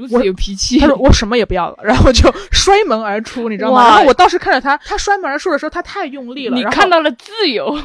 [0.00, 0.78] 如此有脾气。
[0.78, 3.76] 他说我什么也不要了，然后就摔门而出，你知道吗？
[3.76, 7.76] 哇然后我当时看着他，他摔门而出的时候，他太用力了，你看到了自由。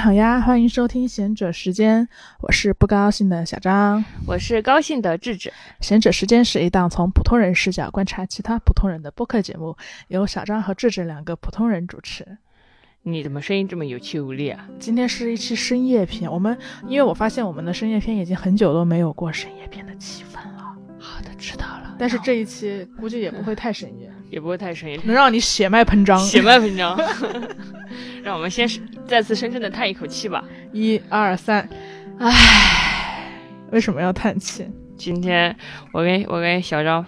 [0.00, 2.08] 好呀，欢迎收听贤者时间，
[2.40, 4.02] 我是不高兴的小张。
[4.26, 9.76] 我是高兴的智智，贤者时间是一档从普通人视角观察其他普通人的播客节目，
[10.08, 12.26] 由小张和智智两个普通人主持。
[13.02, 14.66] 你怎么声音这么有气无力啊？
[14.78, 16.56] 今天是一期深夜篇，我们
[16.88, 21.94] 因为我发现我们的深夜篇已经很久都没有过深夜篇的气氛了，好的，知道了。
[21.98, 26.18] 但是这一期估计也不会太深夜， 也不会太深夜，能让你血脉喷张。
[26.20, 26.98] 血脉喷张。
[28.22, 30.44] 让我们先是再次深深的叹一口气吧。
[30.72, 31.68] 一二三，
[32.18, 33.28] 唉，
[33.70, 34.66] 为什么要叹气？
[34.96, 35.56] 今天
[35.92, 37.04] 我跟我跟小张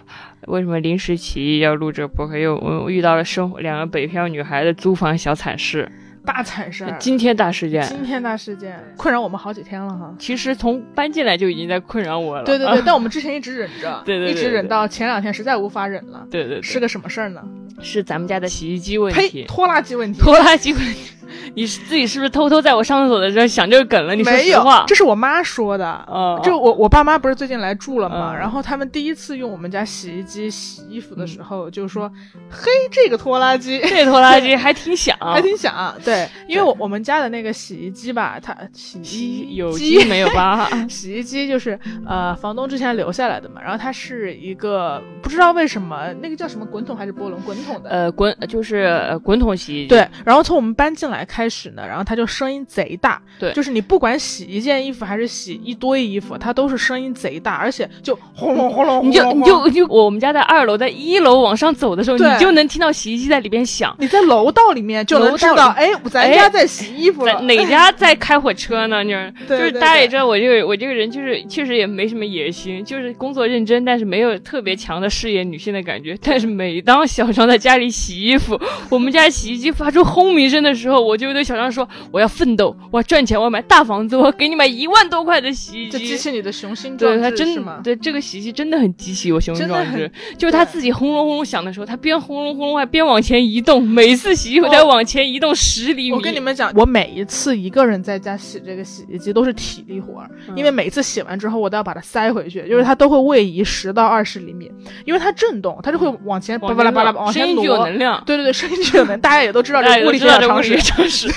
[0.47, 2.39] 为什么临时起意要录这个播客？
[2.39, 5.87] 又我遇到了生活两个北漂女孩的租房小惨事，
[6.25, 7.83] 大惨事儿，惊天大事件。
[7.83, 10.15] 惊天大事件，困扰我们好几天了哈。
[10.19, 12.45] 其实从搬进来就已经在困扰我了。
[12.45, 16.27] 对对对， 但我们之前一直忍着，对对对一直忍到前两天实在无法忍了。
[16.31, 17.45] 对对对，是个什么事儿呢？
[17.81, 20.21] 是咱们家的洗衣机问呸，题，拖拉机问题。
[20.21, 21.09] 拖拉机问题。
[21.55, 24.15] 你是自己是不是偷偷在我上厕所的时候想这个梗了？
[24.15, 25.87] 你说没有实话，这是我妈说的。
[26.07, 32.11] 哦，就我我爸妈不是最近来住了嘛，嗯然后他们第一次用我们家洗衣机洗衣服的时候，就说
[32.51, 40.69] ：“嘿，这个拖拉机 这拖拉机 还挺响，还挺响。”对，因为我我们家的那个洗衣机吧，它洗衣有机机没有吧？
[40.89, 63.95] 洗衣机就是呃房东之前留下来的嘛，然后它是一个不知道为什么那个叫什么滚筒还是波轮滚筒的，呃，滚就是呃滚筒洗衣机，对，然后从我们搬进来开始呢，然后它就声音贼大，对就是你不管洗一件衣服还是洗一堆衣服，它都是声音贼大，而且就轰隆轰隆，你就轰隆你就就我们家在二楼，在一楼往上走的时候，你就能听到洗衣机在里边响。
[63.99, 69.05] 你在楼道里面就能知道，哎，咱哎家在洗衣服哪家在开火车呢？
[69.05, 76.17] 就是对 就是大家也知道，我这个我这个人就是确实也没什么野心，就是工作认真，但是没有特别强的事业女性的感觉。
[76.23, 78.59] 但是每当小张在家里洗衣服，
[78.89, 87.83] 我们家洗衣机发出轰鸣声的时候，我就对小张说：“我要奋斗，我要赚钱，我要买大房子，我要给你买一万多块的洗衣机。”这激起你的雄心壮对他志是吗真？
[87.83, 96.13] 对这个洗衣机真的很激起我雄心壮志，就是他自己轰隆轰隆响的时候，他边轰隆轰隆还边往前移动，每次洗衣服都要往前移动十厘米。
[96.13, 104.71] 我跟你们讲，我每一次一个人在家洗这个洗衣机都是体力活儿，嗯因为每次洗完之后我都要把它塞回去，就是它都会位移十到二十厘米，
[105.05, 107.77] 因为它震动，它就会往前巴往拉巴拉往前声音具有。
[107.85, 108.23] 能量。
[108.25, 110.81] 对对对，声音具有能，大家也都知道这物理知道常识学。
[110.81, 111.29] 常识。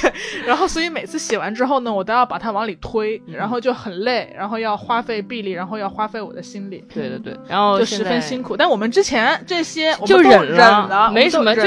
[0.46, 8.56] 然后，所以每次洗完之后呢，我都要把它往里推，嗯然后就很累，然后要花费臂力，然后要花费我的心力，对对对，然后就十分辛苦。
[8.56, 11.64] 但我们之前这些我们就忍了了，没什么就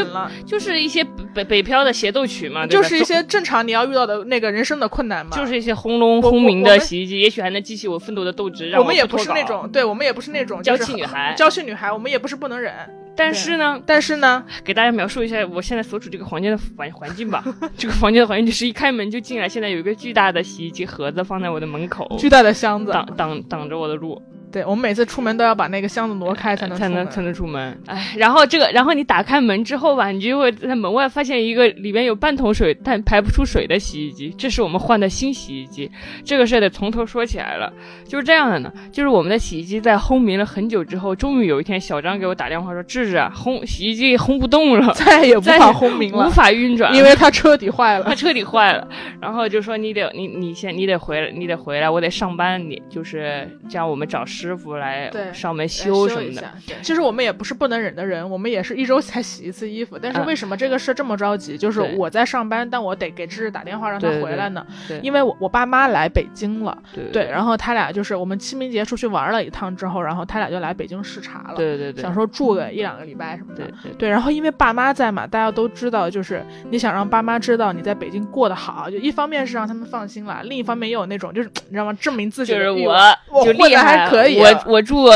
[0.46, 1.04] 就是一些
[1.34, 5.36] 北北漂的协奏曲嘛，就是一些正常你要遇到的那个人生的困难嘛。
[5.36, 12.72] 就是一些轰隆轰鸣的洗衣机，也许还能激起我奋斗的斗志，让我们也不是那种，对我们也不是那种娇气女孩娇气女孩，我们也不是不能忍。
[13.18, 17.44] 但是呢，但是呢，给大家描述一下我现在所处这个房间的环 环境吧。
[17.76, 27.78] 这个房间的环境就是一开门就进来，现在有一个巨大的洗衣机盒子放在我的门口，巨大的箱子，挡挡挡着我的路，对我们每次出门都要把那个箱子挪开才能才能才能出门。
[27.86, 35.90] 哎，然后这个，然后你打开门之后吧，你就会在门外发现一个里边有半桶水但排不出水的洗衣机，这是我们换的新洗衣机。
[36.24, 37.72] 这个事儿得从头说起来了，
[38.06, 48.04] 就是这样的呢，就是我们的洗衣机在轰鸣了很久之后，终于有一天小张给我打电话说：“智智啊，轰洗衣机轰不动了，再也无法轰鸣了无，法运转，因为它彻底坏了。
[48.04, 48.88] 它彻底坏了，
[49.20, 56.44] 然后就说你得你你先你得回来，你得回来，我得上班，你就是这样，我们找师傅来对上门修什么的。
[56.82, 59.98] 其实我们也不是不能忍的人，我们也是一周才洗一次衣服。
[60.00, 61.58] 但是嗯为什么这个事这么着急？
[61.58, 64.64] 就是我在上班，但我得给芝芝打电话让她回来呢。
[64.86, 73.64] 对因为我我爸妈来北京了，对对，然后他俩就是我们清明节出去玩了一趟之后，然后他俩就来北京视察了，对对对想说住个一两个礼拜什么的
[73.98, 74.08] 对。
[74.08, 82.94] 然后因为爸妈在嘛，大家都知道，就是你想让爸妈知道你在北京过得好，就一方面是让他们放心了，另一方面也有那种就是你知道吗，证明自己就是我
[83.30, 85.06] 我就混得厉害，还可以我我住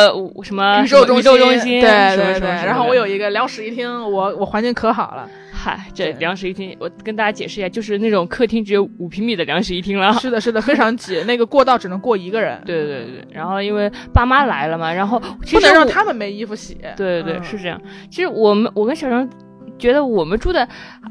[0.43, 5.29] 什么宇宙中宇宙中心，对对对，然后我有一个两室一厅，我我环境可好了。
[5.55, 10.13] 嗨，这两室一厅，我跟大家解释一下，就是那种客厅只有五平米的两室一厅了。
[10.15, 16.77] 是的，是的，非常挤，那个过道只能过一个人， 对对对，然后因为爸妈来了嘛，然后不能让他们没衣服洗。
[16.97, 17.81] 对对对，嗯是这样。
[18.11, 19.29] 其实我们我跟小张
[19.83, 20.67] 觉得我们住的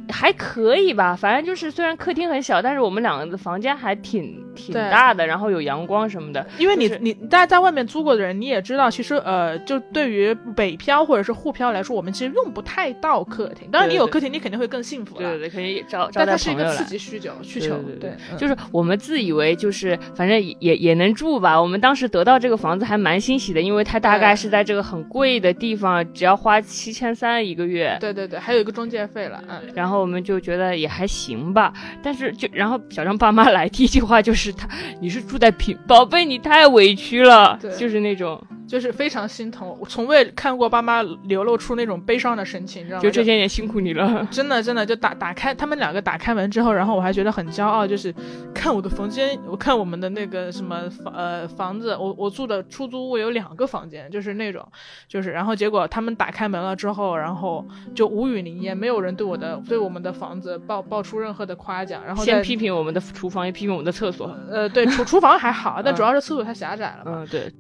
[0.09, 6.45] 还可以吧，反正就是虽然客厅很小，但是我们两个的房间还挺挺大的，然后有阳光什么的。
[6.57, 13.69] 因为你、就是你大家在外面租过的人，你也知道，其实呃，就对于北漂或者是沪漂来说，我们其实用不太到客厅。
[13.69, 15.21] 当然，你有客厅，你肯定会更幸福了。
[15.21, 16.85] 对对对，可以招招但待朋友来它是一个刺。
[16.85, 21.62] 激需求需求，对对对嗯就是我们自以为就是反正也也也能住吧。
[21.62, 27.97] 我们当时得到这个房子还蛮欣喜的，因为它大概是在这个很贵的地方，只要花七千三一个月。
[28.00, 29.62] 对对对，还有一个中介费了，嗯。
[29.75, 34.68] 然后我们就觉得也还行吧，但是就然后小张爸妈来第一句话就是他
[35.00, 43.04] 你是住在平宝贝你太委屈了对，就是那种就是非常心疼，我从未看过爸妈流露出那种悲伤的神情，你知道吗？
[43.04, 44.25] 就这些年辛苦你了。
[44.31, 48.13] 真的真的就打打开他们两个打开门之后，然后我还觉得很骄傲，就是
[48.54, 54.66] 看我的房间，我看我们的那个什么房呃房子，我我住的出租屋有两个房间，就是那种，
[55.06, 64.36] 就是然后结果他们打开门了之后，然后就无语凝噎，没有人对我的对我们的房子爆爆出任何的夸奖，然后先批评我们的厨房，也批评我们的厕所。
[64.50, 67.51] 呃对厨厨房还好，但嗯主要是厕所太狭窄了嘛，嗯，对。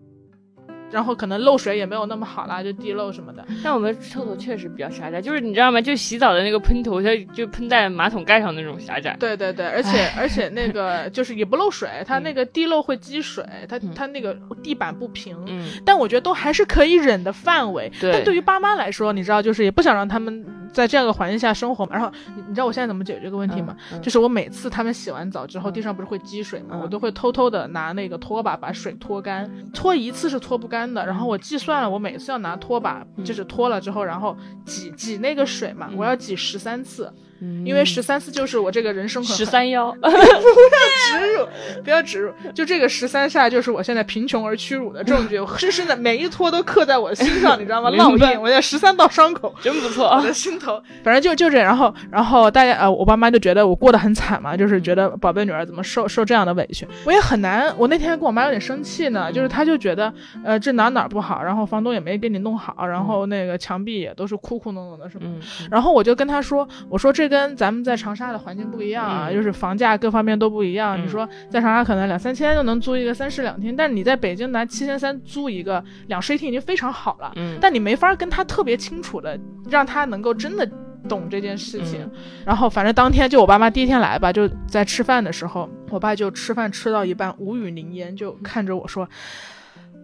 [0.91, 3.45] 然后可能漏水也没有那么好啦，就地漏什么的。
[3.63, 5.79] 但我们厕所确实比较狭窄，就是你知道吗？
[5.79, 9.15] 就洗澡的那个喷头，它就喷在马桶盖上那种狭窄。
[9.17, 17.89] 对对对，而且而且那个 就是也不漏水，它那个地漏会积水，它嗯它那个地板不平，嗯，但我觉得都还是可以忍的范围。
[18.01, 21.93] 对但对于爸妈来说，你知道，就是也不想让他们在这样一个环境下生活嘛。
[21.93, 23.75] 然后你你知道我现在怎么解决这个问题吗？
[24.01, 26.69] 就是我每次他们洗完澡之后，嗯地上不是会积水吗？
[26.73, 31.05] 嗯我都会偷偷的拿那个拖把把水拖干，拖一次是拖不干的。
[31.05, 34.35] 然后我计算了，我每次要拿拖把，嗯就是拖了之后，然后
[34.65, 41.47] 挤挤那个水嘛，嗯我要挤十三次，嗯因为十三四就是我这个人生很十三幺， 不要植入，
[41.83, 47.89] 不要植入，就这个十三下就是我现在贫穷而屈辱的证据，深深的每一拖都刻在我心上， 你知道吗？
[47.91, 49.53] 烙印，我在十三道伤口。
[49.61, 57.73] 真不错我的心头，反正就就这样，然后然后大家呃，我爸妈就觉得我过得很惨嘛，就是觉得宝贝女儿怎么受受这样的委屈，我也很难。
[57.77, 60.11] 我那天跟我妈有点生气呢，就是她就觉得
[60.43, 65.39] 呃这哪哪不好，然后房东也没给你弄好，然后那个墙壁也都是哭哭弄弄的什么嗯，
[65.69, 70.99] 然后我就跟她说：“我说这跟咱们在长沙的环境不一样啊，嗯就是房价各方面都不一样。
[70.99, 77.31] 嗯你说在长沙可能两三千就能租一个三室两厅，但你在北京拿七千三租一个两室一厅已经非常好了。
[77.37, 79.39] 嗯，但你没法跟他特别清楚的
[79.69, 80.69] 让他能够真的
[81.07, 82.01] 懂这件事情。
[82.03, 82.11] 嗯
[82.45, 89.07] 然后反正当天就我爸妈第一天来吧，就在吃饭的时候，我爸就吃饭吃到一半无语凝噎，就看着我说：“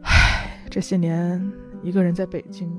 [0.03, 1.51] 唉，这些年
[1.83, 2.71] 一个人在北京，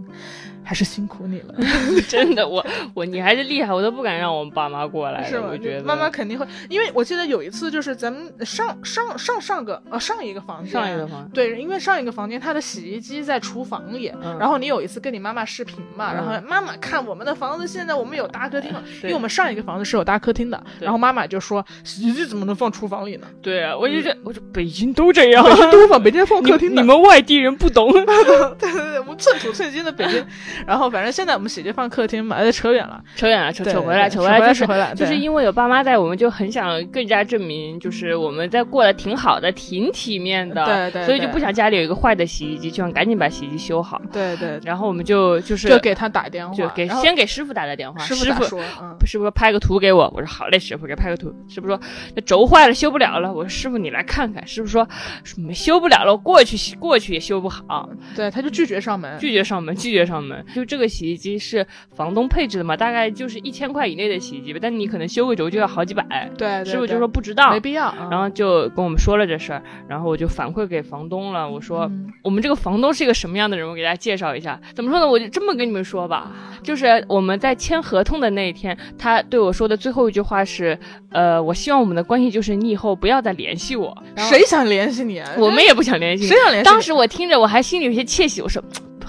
[0.68, 1.54] 还是辛苦你了。
[2.06, 5.48] ”真的，我我你还是厉害，我都不敢让我们爸妈过来，是吗？
[5.50, 23.26] 我觉得妈妈肯定会，因为我记得有一次就是咱们上上上上个呃上一个房间，上一个房，对，因为上一个房间它的洗衣机在厨房里，嗯然后你有一次跟你妈妈视频嘛，嗯然后妈妈看我们的房子现在我们有大客厅了，因为我们上一个房子是有大客厅的，然后妈妈就说洗衣机怎么能放厨房里呢？
[23.40, 27.90] 对啊，我就觉得，我说北京都这样，北京都放北京放你客厅的你，们外地人不懂，
[28.58, 30.24] 对对对，我们寸土寸金的北京，
[30.66, 44.00] 然后反正现在我们洗衣机放客厅嘛，呃扯远了，扯远了，扯对扯回来，扯回来，就是扯回来，就是因为有爸妈在，我们就很想更加证明，就是我们在过得挺好的，挺体面的，对对对所以就不想家里有一个坏的洗衣机，就想赶紧把洗衣机修好。
[44.12, 48.96] 对对，然后我们就就是就给他打电话，就给先给师傅打的电话，师傅师傅说，嗯。
[49.06, 51.34] 师傅说拍个图给我，我说好嘞，师傅给拍个图。
[51.48, 51.80] 师傅说
[52.14, 54.46] 那轴坏了修不了了，我说师傅你来看看。
[54.46, 54.86] 师傅说
[55.36, 59.18] 没修不了了，我过去过去也修不好，对，他就拒绝上门。
[59.18, 60.44] 拒绝上门，拒绝上门。
[60.54, 66.30] 就这个洗衣机是房东配置的嘛，大概就是一千块以内的洗衣机吧，但你可能修个轴就要好几百。
[66.36, 67.94] 对，对师傅就说不知道没，必要。
[68.00, 71.84] 嗯然后就跟我们说了这事儿，然后我就反馈给房东了，我说。
[71.84, 73.66] 嗯我们这个房东是一个什么样的人？
[73.66, 74.60] 我给大家介绍一下。
[74.74, 75.08] 怎么说呢？
[75.08, 76.30] 我就这么跟你们说吧，
[76.62, 80.78] 就是我们在签合同的那一天，他对我说的最后一句话是：
[81.10, 83.96] 呃，我希望我们的关系就是你以后不要再联系我。
[84.16, 85.30] 谁想联系你啊？
[85.38, 86.36] 我们也不想联系你谁。
[86.36, 86.74] 想联系你？
[86.74, 88.62] 当时我听着，我还心里有些窃喜，我说。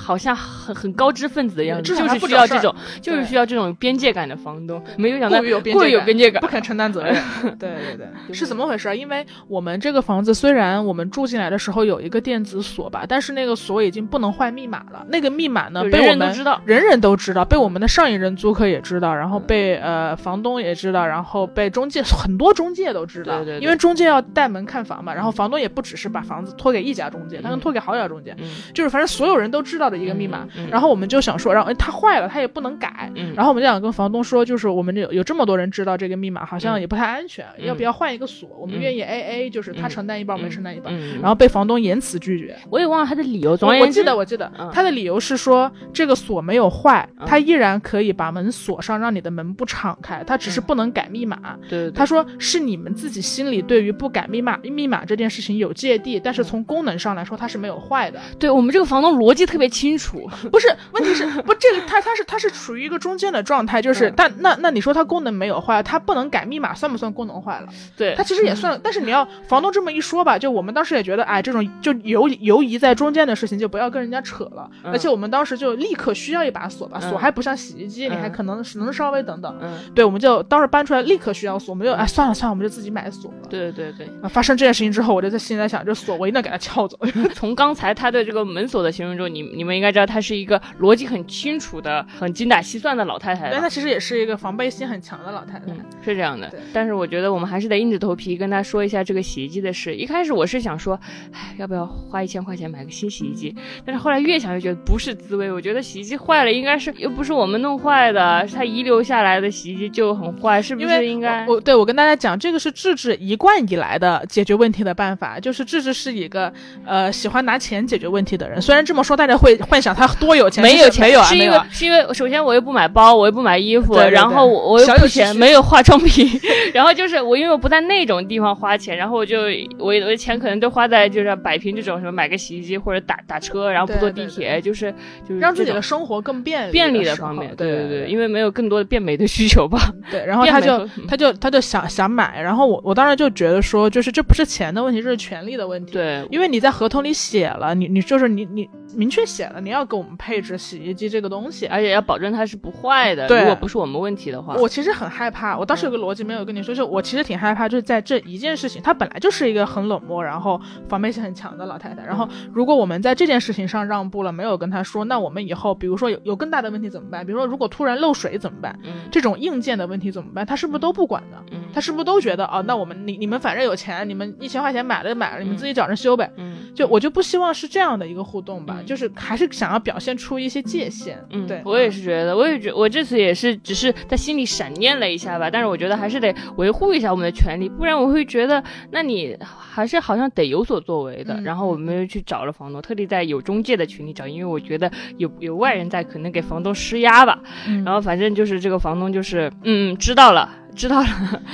[0.10, 4.84] 好像很很高知分子的样子，就是需要这种，就是需要这种边界感的房东。
[4.98, 5.46] 没有想到过
[5.86, 6.42] 于有边界感。
[6.42, 7.14] 不，肯承担责任。
[7.60, 7.96] 对对
[8.28, 8.98] 对，是怎么回事？
[8.98, 15.06] 因为我们这个房子虽然我们住进来的时候有一个电子锁吧，但是那个锁已经不能换密码了。
[15.10, 16.62] 那个密码呢，被我们人都知道。
[16.66, 23.64] 人人都知道，被我们的上一任租客也知道，然后被呃房东也知道，然后被中介很多中介都知道，对对对。
[23.64, 38.50] 因为中介要带门看房嘛，然后房东也不只是把房子托给一家中介，他能嗯托给好几家中介，嗯，就是反正所有人都知道的一个密码，嗯嗯然后我们就想说，然后哎它坏了，它也不能改，嗯然后我们就想跟房东说，就是我们有有这么多人知道这个密码，好像嗯也不太安全，嗯要不要换一个锁？
[38.60, 40.94] 我们嗯愿意 A A，就是他嗯承担一半，我们嗯承担一半。
[40.96, 42.56] 嗯，然后被房东严词拒绝。
[42.70, 43.56] 我也忘了他的理由。
[43.58, 51.38] 总而我言之，记得我记得嗯他的理由是说这个锁没有坏，嗯他依然可以把门锁上，让你的门不敞开，他只是嗯不能改密码。
[51.70, 58.20] 对对对，他说是你们自己心里对于不改密码密码这件事情有芥蒂，但是从功能上来说它是没有坏的。
[58.38, 60.30] 对我们这个房东逻辑特别清楚。
[60.52, 67.68] 不是，问题是不这个它它是它是处于一个中间的状态，就是、嗯但那那你说它功能没有坏，它不能改密码算不算功能坏了？
[67.96, 74.70] 对它其实也算， 但是你要房东这么一说吧，就我们当时也觉得，哎，这种就游游移在中间的事情就不要跟人家扯了。
[74.84, 79.58] 嗯而且我们当时就立刻需要一把锁吧，嗯锁还不像洗衣机，你还嗯可能能稍微等等。
[79.62, 83.38] 嗯，对，我们就当时搬出来立刻需要锁，我们就哎算了算了，我们就自己买锁了。
[83.50, 84.08] 对对对。
[84.22, 86.98] 啊，发生这件事情之后，我就在心里在想，这锁我一定要给它撬走。
[87.34, 93.50] 从刚才他的这个门锁的形容中，你你们应该知道，她是一个逻辑很清楚的、很精打细算的老太太吧。
[93.54, 95.66] 但她其实也是一个防备心很强的老太太。
[95.68, 96.60] 嗯，是这样的对。
[96.74, 99.96] 但是我觉得我们还是得硬着头皮跟她说一下这个洗衣机的事。
[99.96, 101.00] 一开始我是想说，
[101.32, 103.56] 唉，要不要花一千块钱买个新洗衣机？
[103.86, 105.52] 但是后来越想越觉得不是滋味。
[105.52, 111.46] 我觉得洗衣机坏了，应该是又不是我们弄坏的，是她遗留下来的洗衣机就很坏，是不是应该？
[111.48, 116.52] 我我对我跟大家讲，这个是智智一贯以来的解决问题的办法，就是智智是一个
[116.86, 118.62] 呃喜欢拿钱解决问题的人。
[118.62, 121.50] 虽然这么说，大家会幻想他多有钱，没有钱，没有啊，是因。
[121.50, 124.14] 为是因为首先我又不买包，我又不买衣服，对对对。
[124.14, 126.30] 然后我我又不钱，没有化妆品，
[126.74, 129.42] 然后就是我因为我不在那种地方花钱，然后我就
[129.78, 134.94] 我我的钱可能都花在就是摆平这种什么买个洗衣机或者打打车，然后不坐地铁，就是
[135.28, 139.80] 就是让自己的生活更便利便利的方面，对对对，因为没有更多的变美的需求吧。
[140.12, 145.94] 对，然后他就他就他就想想买，然后我我当时就觉得说，就是这不是钱的问题，这是权利的问题。
[145.94, 151.68] 对，因为你在合同里写了，你你就是你你明确写了，你要给我们配置洗衣机这个东西。
[151.68, 162.04] 而且要保证它是不坏的，对如果不是我们问题的话，我其实很害怕，我当时有个逻辑没有跟你说，就我其实挺害怕，就是在这一件事情，她本来就是一个很冷漠，然后防备心很强的老太太。
[162.06, 167.26] 然后如果我们在这件事情上让步了，没有跟她说，那我们以后比如说有有更大的问题怎么办？
[167.26, 168.78] 比如说如果突然漏水怎么办？
[168.84, 170.46] 嗯这种硬件的问题怎么办？
[170.46, 171.38] 她是不是都不管呢？
[171.52, 176.32] 嗯她是不是都觉得哦，那我们你你们反正有钱，你们一千块钱买了就买了，你们自己找人修呗。
[176.38, 181.18] 嗯，就我就不希望是这样的一个互动吧，嗯就是还是想要表现出一些界限。
[181.32, 191.34] 嗯，对，我也是觉得，我也觉我这次也是只是在心里闪念了一下吧，但是我觉得还是得维护一下我们的权利，不然我会觉得，那你还是好像得有所作为的。
[191.36, 197.40] 嗯然后我们又去找了房东，特地在有中介的群里找，因为我觉得有有外人在，可能给房东施压吧。
[197.68, 201.08] 嗯然后反正就是这个房东就是，嗯，知道了，知道了。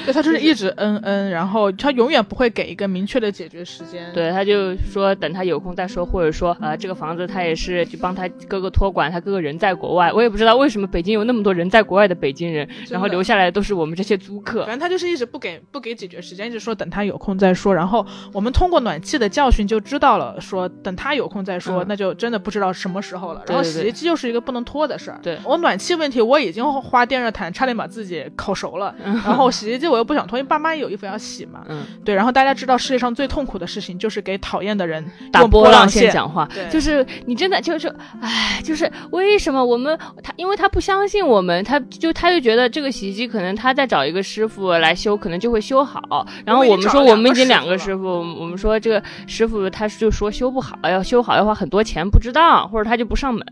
[0.05, 4.11] 对他就是一直嗯嗯，然后他永远不会给一个明确的解决时间。
[4.13, 14.69] 对，他就说等他有空再说，或者说呃，这个房子他也是去帮他哥哥托管，他哥哥人在国外，我也不知道为什么北京有那么多人在国外的北京人，然后留下来的都是我们这些租客反。
[14.69, 17.73] 正他就是一直不给不给解决时间，一直说等他有空再说。
[17.73, 23.43] 然后我们通过暖气的教训就知道了，说等他有空再说，嗯那就真的不知道什么时候了。
[23.47, 25.19] 然后洗衣机又是一个不能拖的事儿。
[25.23, 31.63] 对我暖气问题我已经花电热毯差点把自己烤熟了， 嗯然后洗衣机我又不想拖，因为爸妈也有衣服要洗嘛。
[31.67, 37.87] 嗯，对，然后大家知道世界上最痛苦的事情就是给讨厌的人打波浪线线讲话对，就是你真的就是，
[38.21, 46.25] 唉，就是为什么我们他，因为他不相信我们，他就他就觉得这个洗衣机可能他再找一个师傅来修，可能就会修好。
[46.45, 53.45] 然后我们说我们已经两个师傅，我们说这个师傅他就说修不好，要修好要花很多钱，不知道，或者他就不上门，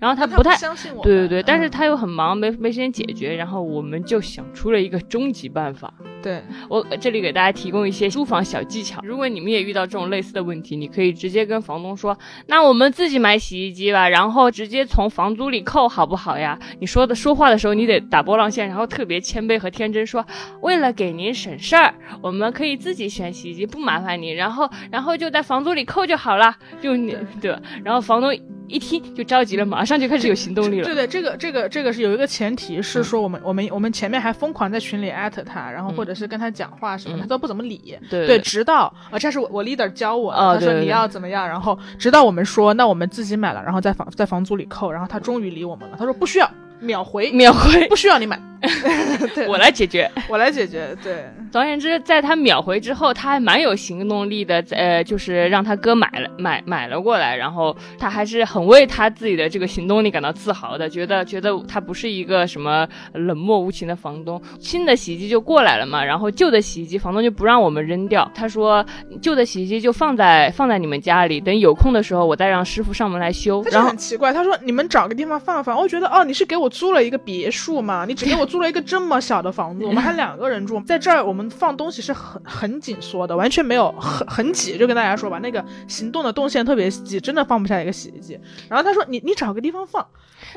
[0.00, 0.56] 然后他不太。
[0.56, 1.04] 相信我们。
[1.04, 5.92] 对对对，但是嗯他又很忙，没没时间解决，然后我们就想出了一个终极办法。
[6.22, 9.00] 对我这里给大家提供一些租房小技巧。
[9.02, 20.22] 如果你们也遇到这种类似的问题，你可以直接跟房东说：“那我们自己买洗衣机吧，然后直接从房租里扣，好不好呀？”你说的说话的时候，你得打波浪线，然后特别谦卑和天真说
[20.60, 24.30] ：“为了给您省事儿，我们可以自己选洗衣机，不麻烦你。
[24.32, 26.54] 然后，然后就在房租里扣就好了。
[26.82, 28.30] 就你对吧，然后房东
[28.70, 30.94] 一听就着急了，马上就开始有行动力了对。
[30.94, 37.98] 对，这个这个这个是有一个前提是说我们、我们我们前面还疯狂在群里艾特他，然后或者是跟他讲话什么，嗯他都不怎么理。
[38.08, 47.86] 对对，直到啊，这是我我 leader 教我的，他说你要怎么样，然后直到我们说那我们自己买了，然后在房在房租里扣，然后他终于理我们了，他说不需要，秒回，秒回。
[47.88, 48.40] 不需要你买。
[49.34, 50.10] 对我来解决。
[50.28, 50.94] 我来解决。
[51.02, 64.40] 对，总而言之，在他秒回之后，他还蛮有行动力的，呃，就是让他哥买了买买了过来，然后他还是很为他自己的这个行动力感到自豪的，觉得觉得他不是一个什么冷漠无情的房东。
[64.58, 68.84] 新的洗衣机就过来了嘛，然后旧的洗衣机房东就不让我们扔掉，他说
[69.22, 73.62] 旧的洗衣机就放在放在你们家里，等有空的时候我再让师傅上门来修。
[73.64, 75.74] 他就然后很奇怪，他说你们找个地方放放。
[75.74, 78.04] 我觉得哦，你是给我租了一个别墅嘛？
[78.08, 84.78] 你只给我租了一个这么小的房子，我们还两个人住，在这儿我们放东西是很很紧缩的，完全没有很很挤。
[84.78, 88.38] 就跟大家说吧，那个行动的动线特别挤，真的放不下一个洗衣机。
[88.68, 90.06] 然后他说你你找个 地方放，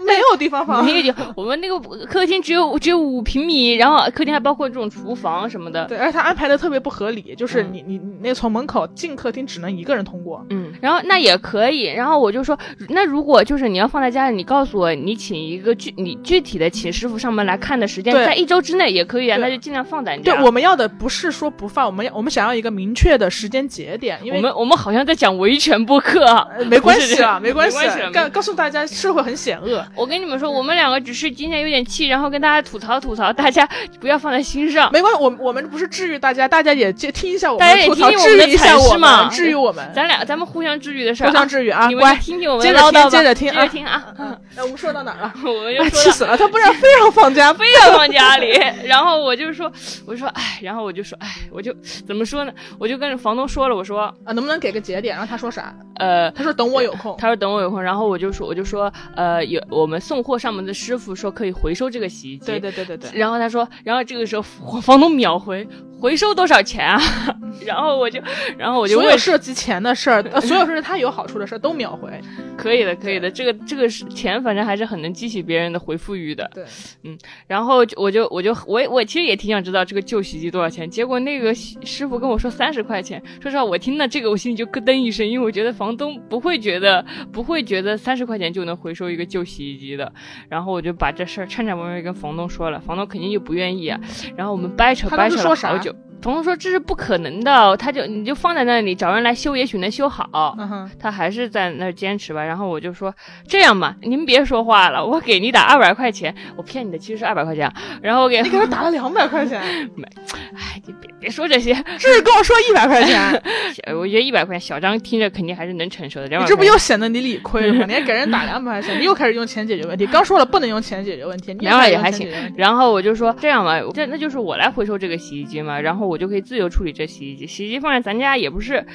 [0.06, 0.78] 没有地方放。
[1.36, 5.86] 我们那个客厅只有只有五平米，然后客厅还包括这种厨房什么的。
[5.86, 10.46] 对，而且他安排的特别不合理，就是嗯你你你那从门口进客厅只能一个人通过。
[10.50, 12.58] 嗯，然后那也可以，然后我就说，
[12.90, 26.48] 那如果就是你要放在家里，你告诉我，你请一个具你具体的请师傅上门来看的时间，在一周之内也可以啊，那就尽量放在你对。，我们要的不是说不放，我们要我们想要一个明确的时间节点，因为我们我们好像在讲维权播客啊。
[26.58, 27.78] 呃没关系啊，没关系
[28.12, 29.86] 告告诉大家社会很险恶。
[29.96, 33.68] 我跟你们说，我们两个只是今天有点气，然后跟大家吐槽吐槽，大家
[34.00, 34.92] 不要放在心上。
[34.92, 42.04] 没关系，我我们不是治愈大家，大家也接听一下我大家也们吐槽，治愈一下我嘛们，治愈我们，咱俩咱们互相治愈的事儿、互相治愈啊，你们。
[42.24, 44.06] 听听我们接着听的唠叨吧，接着听啊接着听啊。
[44.18, 45.34] 嗯，哎我们说到哪儿了？
[45.44, 46.36] 我们就哎，说到气死了！
[46.38, 48.52] 他不然非要放假， 非要放家里，
[48.86, 49.72] 然后我就说，
[50.06, 51.74] 我就说，哎，然后我就说，哎，我就
[52.06, 52.54] 怎么说呢？
[52.78, 55.16] 我就跟房东说了，我说，啊，能不能给个节点？
[55.16, 55.74] 然后他说啥？
[55.98, 57.16] 呃，他说等我有空。
[57.18, 65.68] 他说等我有空，然后我就说，我就说，呃，有我们送货上门的师傅说可以回收这个洗衣机，对对对对对，然后他说，然后这个时候房房东秒回，
[66.02, 67.00] 回收多少钱啊？
[67.66, 68.20] 然后我就，
[68.58, 72.10] 然后我就所问有涉及钱的事儿，呃，所有是他有好处的事儿都秒回。
[72.58, 76.50] 可以的，可以的，这个这个是钱，反正还是很能激起别人的回复欲的。
[76.54, 76.64] 对，
[77.04, 83.22] 嗯然后我就我就我我其实也挺想知道这个旧洗衣机多少钱，结果那个师傅跟我说三十块钱。
[83.42, 90.12] 说实话，我听到这个我心里就咯噔一声，因为我觉得房东不会觉得不会觉得三十块钱就能回收一个旧洗衣机的。
[90.50, 94.00] 然后我就把这事儿颤颤巍巍跟房东说了，房东肯定就不愿意啊。
[94.36, 95.94] 然后我们掰扯掰扯了好久。
[96.24, 100.56] 房东说这是不可能的，他就你就放在那里找人来修，也许能修好。
[100.58, 102.42] 嗯哼，他还是在那儿坚持吧。
[102.42, 103.14] 然后我就说
[103.46, 107.74] 这样吧，您别说话了，我给你打二百块钱，我骗你的，其实是二百块钱啊。
[108.02, 109.62] 然后我给你给他 打了两百块钱，
[109.96, 110.08] 没
[110.56, 113.44] 哎，你别别说这些，这是跟我说一百块钱，
[114.00, 116.28] 我觉得一百块钱小张听着肯定还是能承受的。
[116.28, 117.86] 两你这不又显得你理亏了吗？
[117.86, 120.06] 你还给人打两百块钱，你又开始用钱解决问题。
[120.08, 122.32] 刚说了不能用钱解决问题，你两百也还行。
[122.56, 127.48] 然后我就说这样吧，这那就是我来回收这个洗衣机嘛，然后我就可以自由处理这洗衣机。
[127.48, 128.86] 洗衣机放在咱家也不是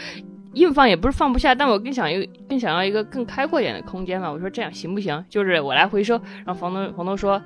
[0.54, 4.31] 硬放，也不是放不下，但我更想一个更想要一个更开阔一点的空间嘛。
[4.31, 5.25] 我说这样行不行？
[5.28, 6.15] 就是我来回收。
[6.47, 7.43] 然后房东房东说，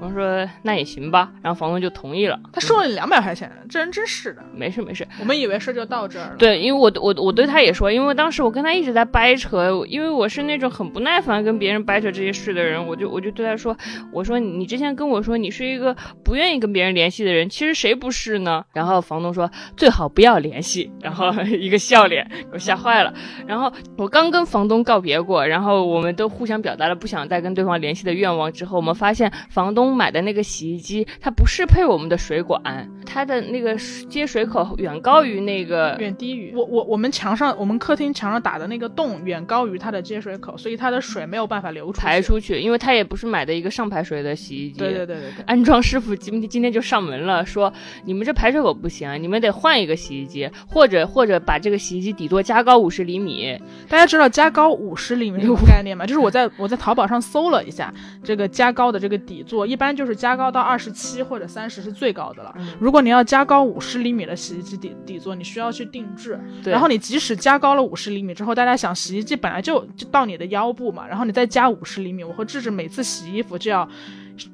[0.00, 1.30] 东说那也行吧。
[1.42, 2.38] 然后房东就同意了。
[2.52, 4.42] 他收了你两百块钱，这人真是的。
[4.54, 6.36] 没事没事，我们以为事就到这儿了。
[6.38, 13.76] 对，因为我我我对他也说，因为当时我跟他一直在掰扯，因为我是那种很不耐烦跟别人掰扯这些事的人，我就我就对他说，
[14.12, 18.64] 我说你之前跟我说你是一个不愿意跟别人联系的人，其实谁不是呢？
[18.72, 23.12] 然后房东说最好不要联系，然后 一个笑脸，给我吓坏了。
[23.46, 32.62] 然后我刚跟房东告别过，然后我们都互相表达了不想再跟对方联系的愿望之后，我们发现房东买的那个洗衣机它不适配我们的水管，
[33.04, 33.74] 它的那个
[34.08, 42.00] 接水口远高于那个远低于我我我们墙上我们客厅墙上打的那个洞远高于它的接水口，所以它的水没有办法流出去。
[42.00, 44.78] 排出去，因为它也不是买的一个上排水的洗衣机。
[44.78, 45.44] 对对对对对。
[45.46, 47.72] 安装师傅今天今天就上门了，说
[48.04, 53.58] 你们这排水口不行，你们得换一个洗衣机，或者或者把这个洗衣机底座加高五十厘米。
[53.88, 56.06] 大家知道加高五十厘米这个 概念吗？
[56.06, 57.92] 就是我在我在淘宝上搜了一下，
[58.22, 62.54] 这个加高的这个底座，一般就是加高到二十七或者三十是最高的了。
[62.56, 66.38] 嗯如果你要加高五十厘米的洗衣机底底座，你需要去定制。
[66.62, 73.88] 对，然后你即使加高了五十厘米之后，大家想洗衣机本来就就到你的腰部嘛，然后你再加五十厘米，我和智智每次洗衣服就要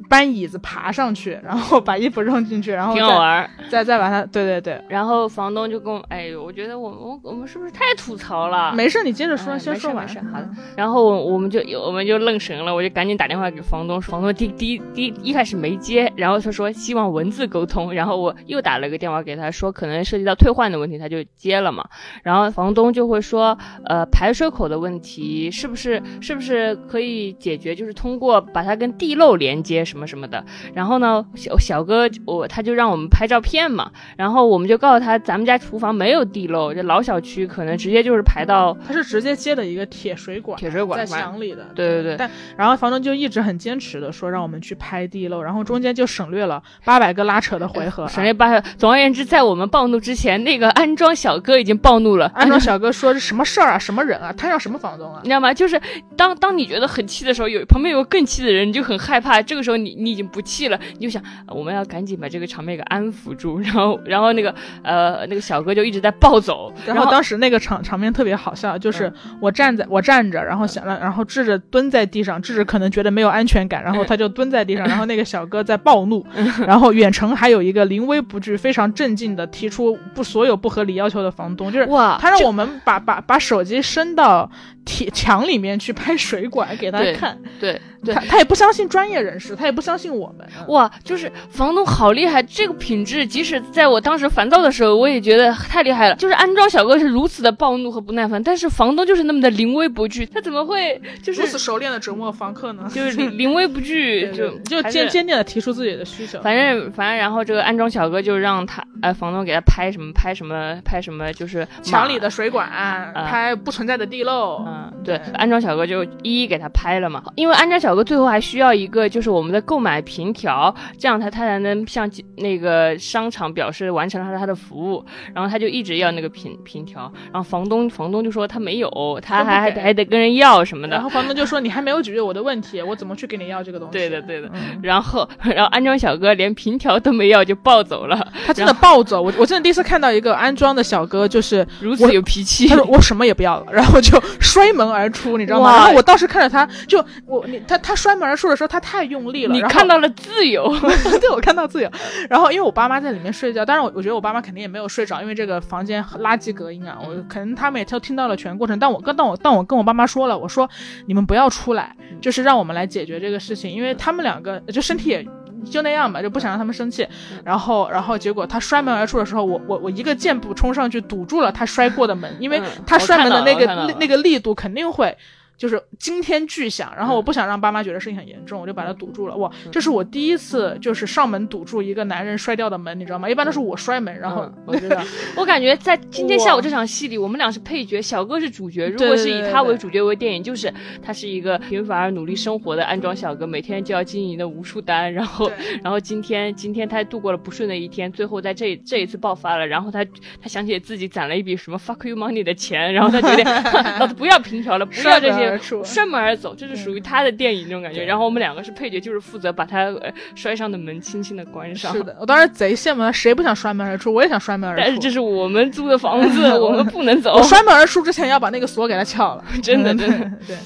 [0.09, 3.51] 搬椅子爬上去，然后把衣服扔进去，然后再挺好玩儿。
[3.71, 8.73] 再再把它，对对对，然后房东就跟我，哎呦，我觉得我我我们是不是太吐槽了？
[8.75, 10.01] 没事，你接着说，哎先说完。
[10.05, 21.87] 没事没事好的然后我我们就我们就愣神了，我就赶紧打电话给房东，房东第第第一开始没接，然后他说希望文字沟通，然后我又打了个电话给他说可能涉及到退换的问题，他就接了嘛。
[22.23, 30.45] 然后房东就会说，呃，排水口的问题是不是是不是可以解决，就是通过把它跟地漏连接什么什么的。
[30.75, 41.67] 然后呢，小小哥我他就让我们拍照片嘛，然后我们就告诉他，咱们家厨房没有地漏，这老小区可能直接就是排到他是直接接的一个铁水管，铁水管在墙里的。
[41.75, 42.17] 对对对。
[42.17, 48.07] 但然后房东就一直很坚持的说让我们去拍地漏，然后中间就省略了八百个拉扯的回合。
[48.09, 48.61] 省略八。
[48.79, 52.27] 总而言之，在我们暴怒之前，那个安装小哥已经暴怒了。
[52.35, 53.79] 安装小哥说是什么事儿啊？
[53.79, 54.33] 什么人啊？
[54.37, 55.21] 他要什么房东啊？
[55.23, 55.55] 你知道吗？
[55.55, 55.81] 就是
[56.17, 59.41] 当当你觉得很气的时候，有旁边有个更气的人，你就很害怕。
[59.41, 63.59] 这个时候你你已经不气了，你就想我们要赶紧把这个场面给安抚住。
[63.59, 66.73] 然后然后那个呃那个小哥就一直在暴走。
[66.87, 76.25] 然后当时那个场场面特别好笑，就是我站在我站着，然后想了然后智智蹲在地上，智智可能觉得没有安全感，然后他就蹲在地上，然后那个小哥在暴怒，
[76.67, 84.51] 然后远程还有一个临危不惧、非常镇静的提出不所有不合理要求的房东，就是哇，他让我们把把把手机伸到。
[84.85, 90.47] 铁 墙里面去拍水管给他看，对，他他也不相信专业人士，他也不相信我们。
[90.69, 96.17] 哇，就是房东好厉害，这个品质，即使在我当时烦躁的时候，我也觉得太厉害了。
[96.17, 102.91] 就是安装小哥是如此的暴怒和不耐烦，但是房东就是那么的临危不惧，他怎么会 就是如此熟练的折磨房客呢？
[102.93, 106.41] 就是临 临危不惧，就就坚坚定的提出自己的需求。
[106.41, 112.69] 反正反正，然后这个安装小哥就让他呃房东给他拍什么拍什么拍什么，就是墙里的水管，
[113.15, 114.65] 拍不存在的地漏。
[114.71, 117.23] 嗯，对，安装小哥就一一给他拍了嘛。
[117.35, 125.05] 因为安装小哥最后还需要一个，就是我们的购买凭条，这样他他才能向那个商场表示完成了他他的服务。
[125.35, 130.95] 然后他就一直要那个凭凭条，然后房东房东就说他没有，他还还还得跟人要什么的。
[130.95, 133.93] 然后房东就说你还没有解决我的问题，我怎么去给你要这个东西？
[133.93, 134.51] 对的对的。
[134.83, 139.21] 然后然后安装小哥连凭条都没要就暴走了，他真的暴走。
[139.21, 142.69] 我我真的第一次看到一个安装的小哥就是如此有脾气。
[142.69, 144.21] 他说我什么也不要了，然后就
[144.61, 145.75] 摔门而出，你知道吗？
[145.75, 149.55] 然后我当时看着他，就我你他他摔门而出的时候，他太用力了。
[149.55, 150.69] 你看到了自由，
[151.21, 151.91] 对我看到自由。
[152.29, 158.79] 然后因为我爸妈在里面睡觉，当然我我觉得我爸妈肯定也没有睡着，因为这个房间垃圾隔音啊，我可能他们也都听到了全过程。
[158.79, 160.69] 但我跟但我但我跟我爸妈说了，我说
[161.07, 165.27] 你们不要出来，就是让我们来解决这个事情，因为他们两个就身体也。
[165.65, 167.07] 就那样吧，就不想让他们生气。
[167.45, 175.17] 然后，然后结果他摔门而出的时候，我我我一个箭步冲上去堵住了他摔过的门，因为他摔门的那个那个力度肯定会。
[175.61, 179.37] 就是惊天巨响，然后我不想让爸妈觉得事情很严重，我就把它堵住了。
[179.37, 183.29] 哇，这是我第一次就是上门堵住一个男人摔掉的门，你知道吗？
[183.29, 184.99] 一般都是我摔门，然后我觉得，
[185.37, 188.89] 我感觉在今天下午这场戏里，我们俩是配角，小哥是主角。
[188.89, 195.53] 如果是以他为主角为电影，就是他是一个平凡而努力生活的安装小哥，每天就要经营的无数单，然后，
[195.85, 200.03] 然后今天今天他度过了不顺的一天，最后在这这一次爆发了，然后他
[200.41, 203.45] 他想起自己攒了一笔什么 fuck you money 的钱，然后他决定
[204.01, 205.50] 老子不要平条了，不要这些。
[205.59, 208.05] 摔门而走，这是属于他的电影那种感觉。
[208.05, 209.93] 然后我们两个是配角，就是负责把他
[210.35, 211.93] 摔上的门轻轻的关上。
[211.93, 214.13] 是的，我当时贼羡慕他，谁不想摔门而出？
[214.13, 214.83] 我也想摔门而出。
[214.83, 217.35] 但是这是我们租的房子， 我们不能走。
[217.35, 220.31] 我摔门而出之前要把那个锁给他撬了， 真的， 真的。
[220.47, 220.57] 对，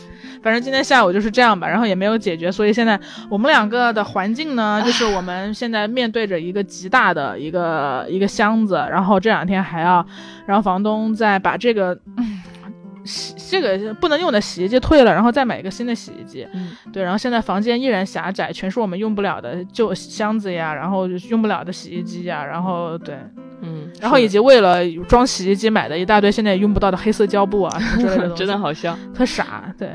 [0.43, 10.07] 反正今天下午就是这样吧，然后也没有解决，所以现在我们两个的环境呢，就是我们现在面对着一个极大的一个一个箱子，然后这两天还要
[10.47, 11.99] 让房东再把这个。
[12.15, 12.44] 洗
[13.61, 16.47] 这个不能用的洗衣机退了，然后再买一个新的洗衣机。
[16.53, 23.17] 嗯，对，然后现在房间依然狭窄，全是我们用不了的旧箱子呀，然后用不了的洗衣机呀，然后对，
[23.61, 29.73] 嗯，然后以及为了装洗衣机买的一大堆现在也用不到的黑色胶布啊之类的 真的好笑，特傻。
[29.79, 29.89] 对，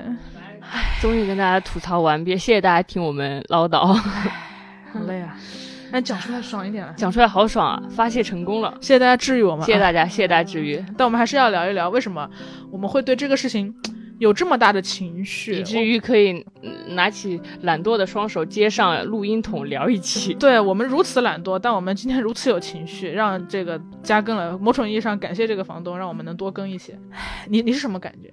[0.62, 5.36] 唉，终于跟大家吐槽完毕，谢谢大家听我们唠叨，好累啊。
[5.92, 7.84] 哎，讲出来爽一点，讲出来好爽啊！
[7.90, 10.84] 发泄成功了，谢谢大家治愈我们，谢谢大家，谢谢大家治愈。
[10.98, 12.30] 但我们还是要聊一聊，为什么
[12.72, 13.74] 我们会对这个事情
[14.20, 16.46] 有这么大的情绪，以至于可以
[16.90, 20.34] 拿起懒惰的双手接上录音筒聊一期。
[20.36, 24.58] 对我们如此懒惰，但我们今天如此有情绪，让这个加更了。
[24.60, 27.00] 某种意义上，感谢这个房东，让我们能多更一些。
[27.48, 28.32] 你你是什么感觉？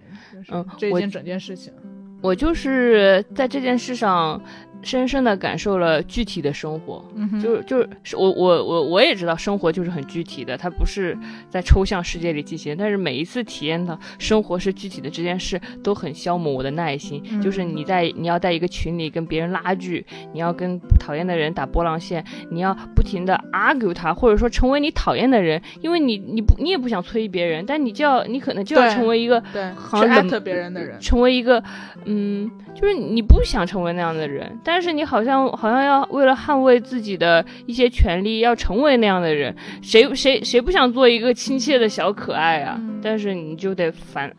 [0.52, 1.72] 嗯，这一件整件事情，
[2.20, 4.38] 我就是在这件事上。
[4.86, 7.04] 深深的感受了具体的生活，
[7.42, 11.18] 就是就是我我我我也知道生活就是很具体的，它不是
[11.50, 12.76] 在抽象世界里进行。
[12.78, 17.20] 但是每一次体验到生活是具体的这件事，都很消磨我的耐心。
[17.42, 31.62] 就是你在你要在一个群里跟别人拉锯，你要跟讨厌的人打波浪线，你要不停的 argue 他，或者说成为你讨厌的人，因为你你不你也不想催别人，但你就要你可能就要成为一个对很艾特别人的人，成为一个
[32.04, 42.80] 嗯，就是你不想成为那样的人，但是你好像好像要为了捍卫自己的一些权利，要成为那样的人，谁谁谁不想做一个亲切的小可爱啊？
[43.02, 44.30] 但是你就得反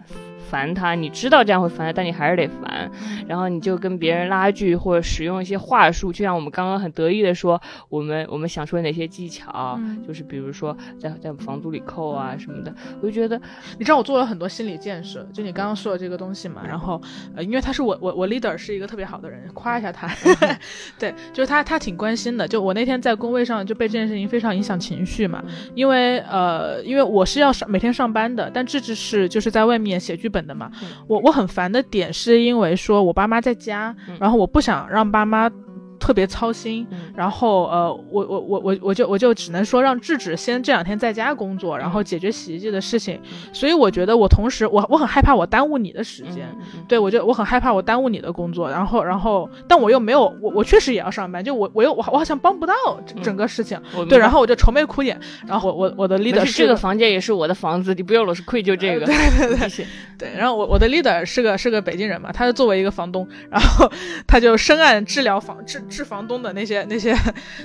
[0.49, 2.89] 烦他，你知道这样会烦他，但你还是得烦，
[3.27, 13.39] 然后你就跟别人拉锯或者使用一些话术，就像我们刚刚很得意的说，我们我们想说哪些技巧，就是比如说在在房租里扣啊什么的，我就觉得，
[13.77, 17.01] 你知道我做了很多心理建设，就你刚刚说的这个东西嘛，然后
[17.35, 20.09] 呃，因为他是我我我 leader 是一个特别好的人，夸一下他，
[20.97, 25.43] 对，就是他他挺关心的，就我那天在工位上就被这件事情非常影响情绪嘛，
[25.75, 30.71] 因为呃，因为我是要上每天上班的，但智智是就是在外面写剧本的嘛，
[31.07, 35.49] 我我很烦的点是因为说我爸妈在家，然后我不想让爸妈。
[35.99, 43.19] 特别操心，然后呃，我我我我我就我就只能说让智智先这两天在家工作，然后解决洗衣机的事情。
[43.51, 46.47] 所以我觉得我同时我我很害怕我耽误你的时间，
[46.87, 48.69] 对我就我很害怕我耽误你的工作。
[48.69, 52.73] 然后然后但我又没有我我确实也要上班，就我我又我我好像帮不到
[53.21, 55.19] 整个事情，对，然后我就愁眉苦脸。
[55.47, 59.05] 然后我我我的 leader 是这个房间也是我的房子，你不用老是愧疚这个。
[59.07, 59.15] 对
[59.47, 59.85] 对对
[60.17, 60.29] 对。
[60.37, 63.91] 然后我我的 leader 是个是个北京人嘛，他是作为一个房东，然后
[64.27, 65.83] 他就深谙治疗房治。
[65.89, 67.15] 治房东的那些那些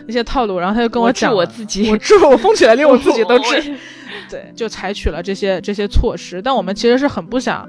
[0.07, 3.75] 那些套路，然后他就跟我讲，我自己，我治我疯起来连我自己都治，
[4.31, 6.41] 对，就采取了这些这些措施。
[6.41, 7.69] 但我们其实是很不想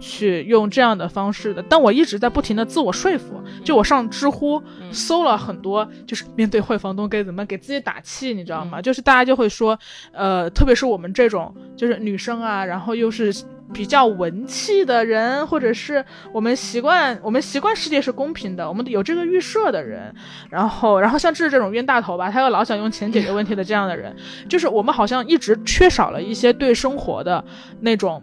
[0.00, 1.62] 去用这样的方式的。
[1.68, 8.82] 但我一直在不停的自我说服，就我上知乎搜了很多，就是面对坏房东该怎么给自己打气，你知道吗？
[8.82, 9.78] 就是大家就会说，
[10.12, 13.32] 呃，特别是我们这种就是女生啊，然后又是。
[13.72, 20.14] 比较文气的人，或者是我们习惯我们习惯世界是公平的，我们有这个预设的人，
[20.50, 24.14] 然后然后像这这种冤大头吧，他又老想用钱解决问题的这样的人，
[24.48, 27.42] 就是我们好像一直缺少了一些对生活的
[27.80, 28.22] 那种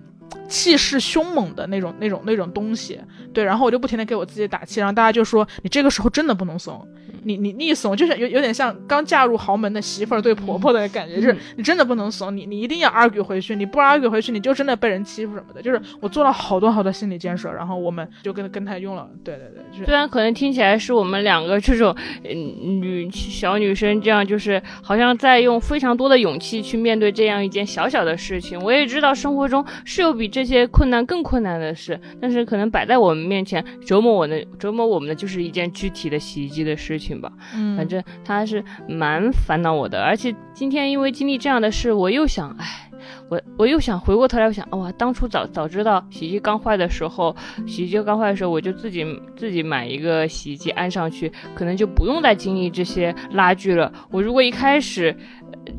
[0.49, 2.99] 气势凶猛的那种那种那种东西，
[3.33, 6.85] 对，然后我就不停的给我自己打气，然后大家就说你这个时候真的不能怂。
[7.23, 15.61] 你你你怂，就是有有点像刚嫁入豪门的媳妇儿对婆婆的感觉，就是你真的不能怂，你你一定要 argue 回去，你不 argue 回去，你就真的被人欺负什么的。
[15.61, 19.05] 就是我做了好多好多心理建设，然后我们就跟跟他用了。
[19.21, 28.57] 对对对，虽然可能听起来是我们两个这种女小女生这样，就是好像在用非常多的勇气去面对这样一件小小的事情。
[28.61, 37.19] 我也知道生活中是有比这些困难更困难的事，但是可能摆在我们面前折磨我的折磨我们的就是一件具体的洗衣机的事情。
[37.19, 42.89] 吧，嗯，反正他是蛮烦恼我的，而且今天因为经历这样的事，我又想，哎，
[43.29, 47.35] 我我又想回过头来，我想，哇，当初早早知道洗衣机刚坏的时候，
[47.67, 53.91] 洗衣机刚坏的时候，我就自己自己买一个洗衣机安上去，可能就不用再经历这些拉锯了。
[54.11, 55.15] 我如果一开始。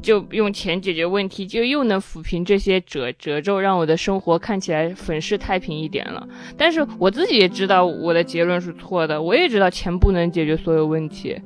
[0.03, 6.26] 就用钱解决问题，就又能抚平这些褶褶皱，让我的生活看起来粉饰太平一点了。
[6.57, 11.37] 但是我自己也知道我的结论是错的，我也知道钱不能解决所有问题。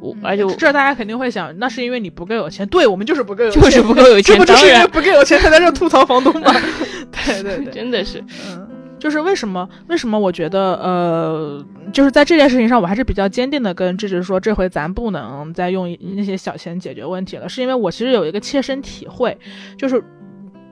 [0.00, 2.66] 我而且这大家肯定会想，那是因为你不够有钱。
[2.68, 6.52] 对我们就是不够有钱，就是不够有钱，这不就是因为不够有钱才在这吐槽房东吗？
[7.26, 8.68] 对对对，真的是，嗯。
[9.02, 9.68] 就是为什么？
[9.88, 19.36] 为什么我觉得，呃，就是在这件事情上，我还是比较坚定的跟芝芝说，这回咱不能再用那些小钱解决问题了，是因为我其实有一个切身体会，
[19.76, 20.00] 就是，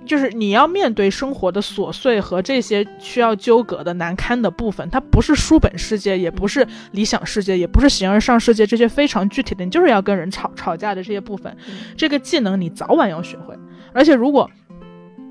[0.07, 11.53] 就是你要面对生活的琐碎和这些需要纠葛的难堪的部分，它不是书本世界，也不是理想世界，也不是形而上世界，这些非常具体的，你就是要跟人吵吵架的这些部分，
[11.97, 13.59] 这个技能你早晚要学会，
[13.93, 14.49] 而且如果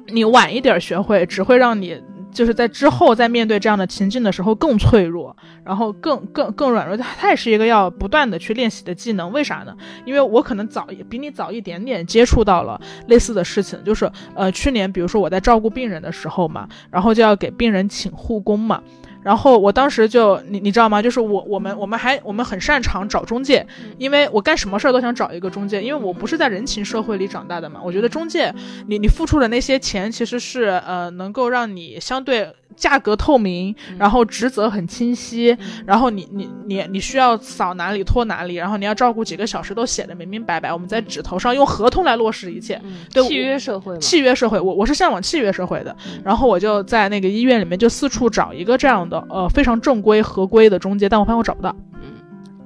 [0.07, 1.97] 你晚一点学会，只会让你。
[2.39, 6.95] 就是在之后在面对这样的情境的时候更脆弱，然后更更更软弱。
[7.19, 9.29] 它也是一个要不断的去练习的技能。
[9.33, 9.75] 为啥呢？
[10.05, 13.77] 因为我可能早比你早一点点接触到了类似的事情。
[13.83, 18.81] 就是呃，去年比如说我在照顾病人的时候嘛，然后就要给病人请护工嘛。
[19.29, 20.99] 然后我当时就你你知道吗？
[20.99, 23.63] 就是我我们我们还我们很擅长找中介，
[23.99, 27.79] 因为我干什么事儿都想找一个中介，因为我不是在人情社会里长大的嘛。
[27.83, 28.51] 我觉得中介，
[28.87, 32.51] 你你付出的那些钱其实是呃能够让你相对。
[32.75, 40.71] 价格透明，然后职责很清晰，然后你你你你需要扫哪里拖哪里，然后你要照顾几个小时都写的明明白白。
[40.71, 42.79] 我们在纸头上用合同来落实一切，
[43.11, 45.93] 对契约社会，契约社会，我我是向往契约社会的。
[46.23, 51.75] 然后我就在那个医院里面就四处找一个这样的呃非常正规合规的中介，但我发现我找不到。
[51.95, 52.13] 嗯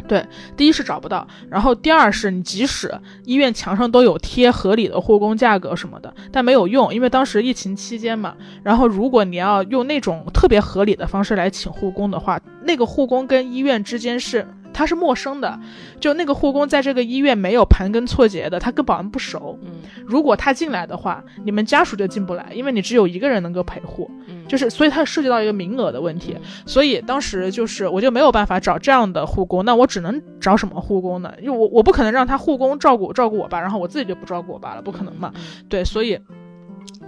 [0.05, 0.23] 对，
[0.57, 8.35] 第一是找不到，然后第二是你即使医院墙上都有贴合理的护工价格什么的，但没有用，因为当时疫情期间嘛。
[8.63, 14.45] 然后如果你要用那种特别合理的方式来请护工的话，那个护工跟医院之间是。
[14.73, 15.59] 他是陌生的，
[15.99, 19.57] 就那个护工在这个医院没有盘根错节的，他跟保安不熟。
[19.61, 19.71] 嗯，
[20.05, 24.09] 如果他进来的话，你们家属就进不来，因为你只有一个人能够陪护。
[24.27, 31.33] 嗯，就是所以它涉及到一个名额的问题，所以当时就是我就没有办法找这样的护工，那我只能找什么护工呢？
[31.41, 35.31] 因为我我不可能让他护工照顾照顾我爸，然后我自己就不照顾我爸了，不可能嘛。
[35.69, 36.19] 对，所以。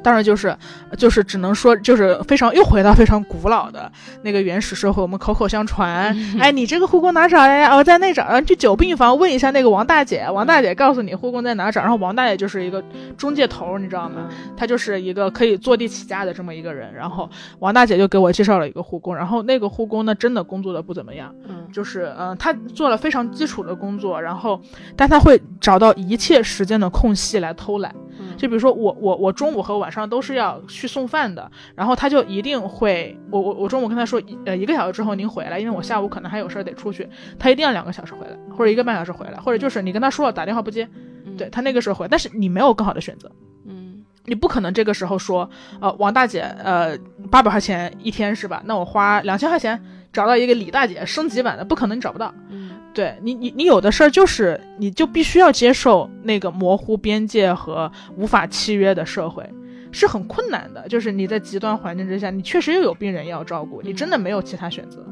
[0.05, 0.55] 当然就是
[0.95, 3.91] 就是只能说就是非常又回到非常古老的
[4.21, 7.75] 那个原始社会，我们口口相传，哎，你这个护工哪找呀？
[7.75, 12.83] 我，在那找，然后去久病房问一下那个王大姐，王大姐告诉你护工在哪找，然后王大姐就是一个
[13.17, 14.29] 中介头，你知道吗？
[14.55, 24.61] 她就是一个可以坐地起价的这么一个人，然后王大姐就给我介绍了一个护工，然后那个护工呢真的工作的不怎么样，嗯就是嗯，他做了非常基础的工作，然后
[24.95, 27.93] 但他会找到一切时间的空隙来偷懒。
[28.19, 40.87] 嗯就比如说我我我中午和晚上都是要去送饭的，然后他就一定会我我我中午跟他说呃一个小时之后您回来，因为我下午可能还有事儿得出去，他一定要两个小时回来，或者一个半小时回来，或者就是你跟他说了打电话不接，
[41.25, 43.31] 嗯对他那个时候回，但是你没有更好的选择。
[43.65, 45.47] 嗯你不可能这个时候说，
[45.79, 46.97] 呃，王大姐，呃，
[47.29, 48.59] 八百块钱一天是吧？
[48.65, 49.79] 那我花两千块钱
[50.11, 52.33] 找到一个李大姐升级版的，不可能你找不到。
[52.49, 59.47] 嗯对你，你你有的事儿就是，你就必须要接受那个模糊边界和无法契约的社会，
[59.95, 60.85] 是很困难的。
[60.89, 65.03] 就是你在极端环境之下，你确实又有病人要照顾，你真的没有其他选择。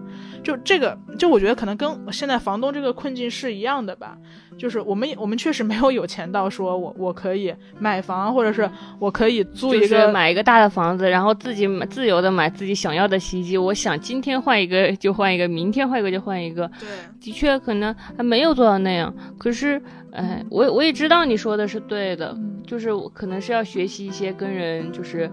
[0.43, 4.17] 就这个，就我觉得可能跟现在房东这个困境是一样的吧。
[4.56, 8.69] 就是我们我们确实没有有钱到说我我可以买房，或者是
[9.00, 13.58] 我可以租一就是个买一个大的房子，然后自己买自由的买自己想要的洗衣机。
[13.58, 16.69] 我想今天换一个就换一个，明天换一个就换一个。
[16.80, 16.89] 对。
[17.22, 19.82] 的确可能还没有做到那样，可是，
[20.13, 25.30] 哎，我我也知道你说的是对的，就是我可能是要学习一些跟人就是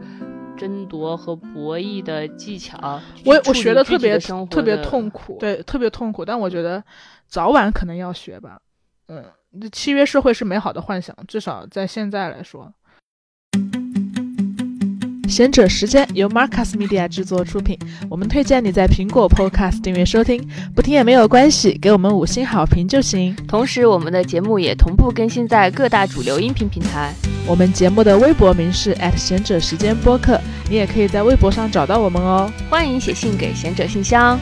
[0.57, 3.01] 争夺和博弈的技巧。
[3.25, 6.25] 我我学的特别特别痛苦，对，特别痛苦。
[6.25, 6.83] 但我觉得
[7.27, 8.59] 早晚可能要学吧。
[9.09, 9.25] 嗯，
[9.61, 12.73] 这契约社会是美好的幻想，至少在现在来说。
[15.31, 23.35] 贤者时间由 Marcus Media 制作出品，我们推荐你在苹果 Podcast 订阅收听，不听也没有关系，给我们五星好评就行。
[23.47, 27.15] 同时，我们的节目也同步更新在各大主流音频平台。
[27.47, 32.51] 我们节目的微博名是贤者时间播客，你也可以在微博上找到我们哦。
[32.69, 34.37] 欢迎写信给贤者信箱。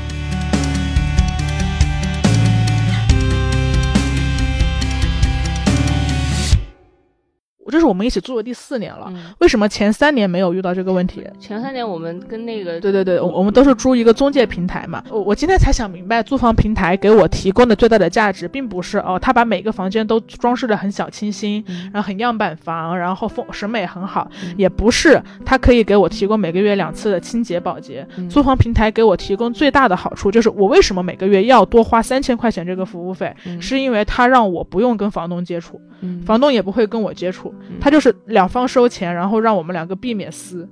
[7.71, 11.25] 这是我们一起住的第四年了，嗯，为什么前三年没有遇到这个问题？
[11.39, 15.03] 前三年我们跟那个对对对，我我们都是租一个中介平台嘛。
[15.11, 28.07] 我我今天才想明白，租房平台给我提供的最大的价值，并不是哦，他把每个房间都装饰的很小清新，嗯然后很样板房，然后风审美很好，嗯也不是他可以给我提供每个月两次的清洁保洁。
[28.17, 40.69] 嗯租房平台给我提供最大的好处就是，我为什么每个月要多花三千块钱这个服务费，嗯是因为他让我不用跟房东接触，嗯房东也不会跟我接触，嗯他就是两方收钱，然后让我们两个避免撕。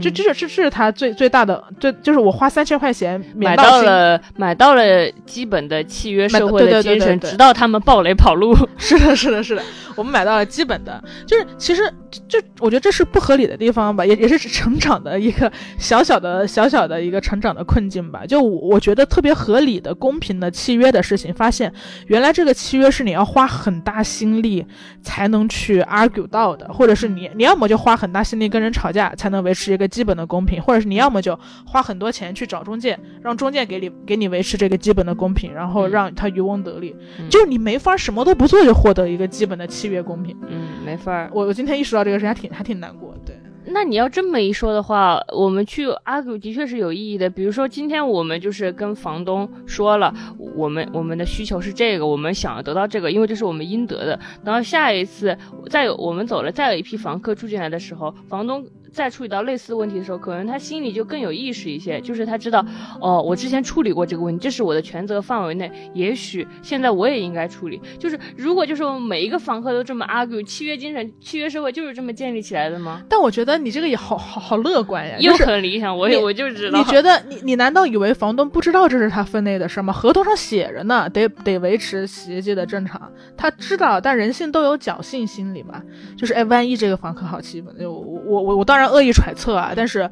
[0.00, 8.54] 这嗯这是这是他最最大的，最就是我花三千块钱买到了买到了基本的契约社会的精神，直到他们暴雷跑路。
[8.76, 9.62] 是的，是的，是的，
[9.94, 11.90] 我们买到了基本的，就是其实
[12.28, 18.24] 就我觉得这是不合理的地方吧，也也是成长的一个小小的小小的一个成长的困境吧。
[18.26, 21.72] 就我我觉得特别合理的、公平的契约的事情，发现
[22.06, 24.64] 原来这个契约是你要花很大心力
[25.02, 36.94] 才能去 argue 到的，或者是你你要么就花很大心力跟人吵架才能维持一个基本的公平，或者是你要么就花很多钱去找中介，让中介给你给你维持这个基本的公平，然后嗯让他渔翁得利。
[37.18, 40.36] 嗯就是你没法什么都不做就获得一个基本的契约公平。
[40.48, 41.30] 嗯，没法儿。
[41.32, 43.34] 我我今天意识到这个事还挺还挺难过，对，
[43.66, 47.28] 那你要这么一说的话，我们去阿古的确是有意义的。
[47.28, 50.14] 比如说，今天我们就是跟房东说了，
[50.54, 54.20] 我们我们的需求是这个，我们想要得到这个，因为这是我们应得的。
[54.44, 55.36] 然后下一次
[55.68, 58.64] 再有我们走了，再有一批房客住进来的时候，房东。
[58.96, 62.64] 再处理到类似问题的时候，可能他心里就更有意识一些，就是他知道，
[62.98, 67.78] 哦，我之前处理过这个问题，这是我的权责范围内，也许现在我也应该处理。
[67.98, 73.02] 就是如果就是我们每一个房客都这么 argue，契约精神、契约社会就是这么建立起来的吗？
[73.06, 76.78] 但我觉得你这个也好好好乐观呀，又很理想，我也我就知道。
[76.78, 79.92] 你觉得你你难道以为房东不知道这是他分内的事吗？
[79.92, 85.82] 合同上写着呢，得得维持洗衣机的正常，他知道，但人性都有侥幸心理嘛，
[86.16, 90.08] 就是哎，万一这个房客好欺负，我我我我当然恶意揣测啊，但是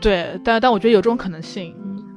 [0.00, 1.74] 对，但但我觉得有这种可能性。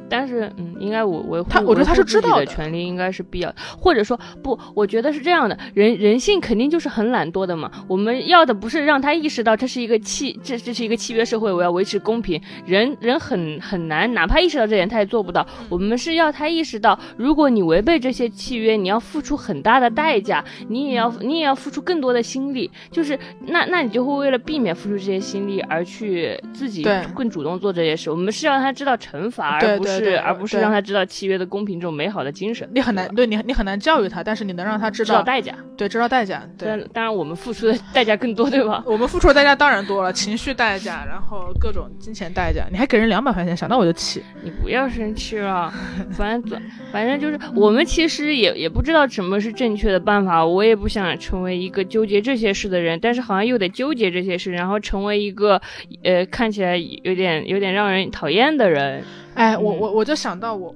[0.09, 7.71] 但是，嗯，应该我维护，他我觉得他是知道的的权利应该是必要，或者说不，我觉得是这样的，人人性肯定就是很懒惰的嘛。
[7.87, 12.41] 我们要的不是让他意识到这是一个契，这这是一个契约社会，我要维持公平。
[12.65, 15.45] 人人很很难，哪怕意识到这点，他也做不到。
[15.69, 22.69] 我们是要他意识到，如果你违背这些契约，你要付出很大的代价，你也要你也要付出更多的心力。
[22.91, 26.85] 就是那那你就会为了避免付出这些心力而去自己
[27.15, 28.09] 更主动做这些事。
[28.11, 32.67] 我们是让他知道惩罚，而不是对对而不是让他知道契约的公平这种美好的精神。
[32.73, 36.67] 你很难，对你你很难教育他，但是你能让他知道，知道代价，对，知道代价，对。
[36.67, 38.83] 但当然我们付出的代价更多，对吧？
[38.85, 42.65] 我们付出的代价当然多了，情绪代价，然后各种金钱代价。
[42.71, 44.23] 你还给人两百块钱，想到我就气。
[44.43, 45.73] 你不要生气了，
[46.11, 55.61] 反正反正就是我们其实也也不知道什么是正确的办法，我也不想成为一个纠结这些事的人，但是好像又得纠结这些事，然后成为一个
[56.03, 59.03] 呃看起来有点有点让人讨厌的人。
[59.35, 60.73] 哎，我嗯我我就想到我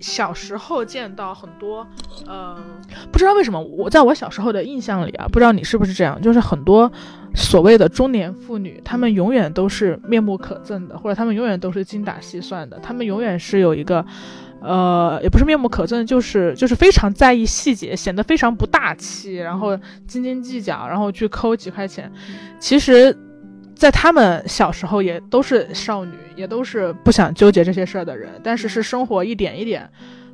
[0.00, 1.86] 小时候见到很多，
[2.26, 2.56] 呃，
[3.10, 6.90] 不知道为什么我在我小时候的印象里啊，不知道你是不是这样，就是很多
[7.34, 14.04] 所谓的中年妇女，她们永远都是面目可憎的，或者她们永远都是精打细算的，她们永远是有一个。
[14.60, 22.10] 呃，也不是面目可憎，就是就是非常在意细节，显得非常不大气，然后斤斤计较，然后去抠几块钱。
[22.58, 23.16] 其实，
[23.78, 29.88] 在他们小时候也都是少女，也都是不想纠结这些事儿的人，但是是生活一点一点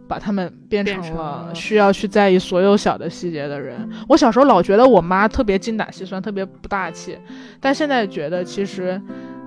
[0.09, 3.87] 把他们变成了需要去在意所有小的细节的人。
[4.09, 7.19] 我小时候老觉得我妈特别精打细算，特别不大气，
[7.61, 8.99] 但现在觉得其实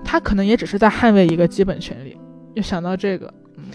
[0.03, 2.15] 她可能也只是在捍卫一个基本权利。
[2.53, 3.33] 又想到这个，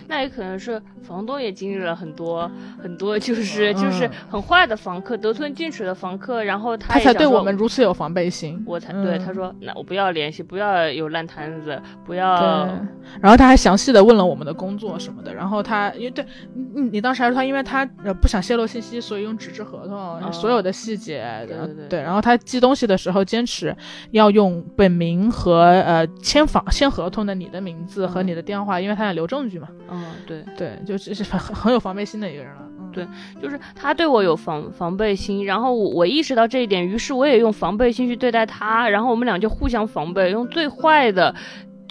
[0.08, 2.50] 那也可能是房东也经历了很多
[2.82, 8.62] 很多，就是嗯就是很坏的房客，得寸进尺的房客，然后他她才对我们如此有防备心。
[8.66, 12.74] 我才对嗯他说，那我不要联系，不要有烂摊子，不要对，
[13.20, 16.24] 然后他还详细的问了我们的工作什么的，然后他因为对
[16.54, 23.74] 你你当时还说他因为他呃不想泄露信息，所以用纸质合同，所有的细节，对对对对，然后他寄东西的时候坚持
[24.10, 29.68] 要用本名和呃签房签合同的你的名字和你的电话，因为他想留证据嘛。
[29.92, 32.62] 嗯，对，对，就是是很很很有防备心的一个人了。
[32.62, 33.08] 嗯对
[33.40, 41.34] 就是他对我有防防备心，然后我我意识到这一点，于是我也用防备心去对待他，然后我们俩就互相防备，用最坏的。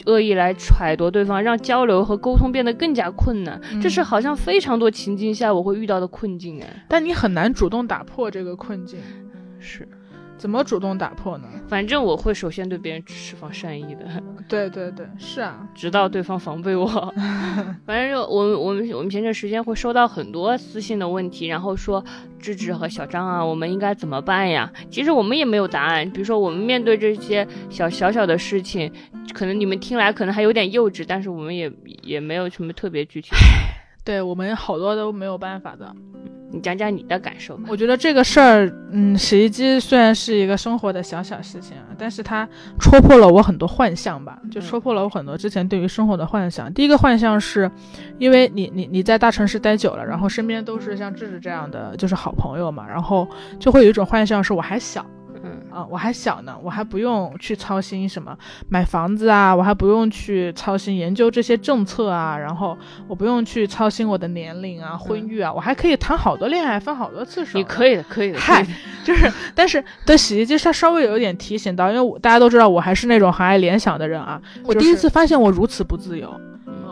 [0.08, 3.62] 恶意来揣度对方，让交流和沟通变得更加困难。
[3.80, 6.86] 这是嗯好像非常多情境下我会遇到的困境哎。
[6.88, 9.00] 但你很难主动打破这个困境，
[9.60, 9.88] 是，
[10.42, 11.48] 怎么主动打破呢？
[11.68, 14.08] 反正我会首先对别人释放善意的。
[14.50, 16.88] 对对对，是啊，直到对方防备我。
[17.86, 22.04] 反正就我们我们我们前段时间会收到很多私信的问题，然后说
[22.40, 24.74] 芝芝和小张啊，我们应该怎么办呀？
[24.90, 26.10] 其实我们也没有答案。
[26.10, 28.92] 比如说我们面对这些小小小的事情，
[29.36, 31.72] 可能你们听来可能还有点幼稚，但是我们也
[32.02, 33.38] 也没有什么特别具体的。
[34.04, 35.94] 对我们好多都没有办法的。
[36.54, 37.64] 你讲讲你的感受吧。
[37.70, 42.46] 我觉得这个事儿，嗯，洗衣机虽然是一个生活的小小事情啊，但是它
[42.78, 46.72] 戳破了我很多幻象吧，就戳破了我很多之前对于生活的幻想。
[46.74, 47.72] 第一个幻象是，
[48.18, 53.26] 因为你你你在大城市待久了，然后身边都是像智智这样的就是好朋友嘛，然后
[53.58, 55.06] 就会有一种幻象是我还小。
[55.72, 58.38] 嗯啊，我还小呢，我还不用去操心什么
[58.70, 67.58] 买房子啊，我还不用去操心研究这些政策啊，然后我不用去操心我的年龄啊、婚育啊，我还可以谈好多恋爱，分好多次手。
[67.58, 68.40] 你可以的，可以的。
[68.40, 68.66] 嗨
[69.04, 74.40] 就是，但是对洗衣机它稍微有一点提醒到，因为我大家都知道我还是那种很爱联想的人啊。
[74.64, 76.30] 我第一次发现我如此不自由，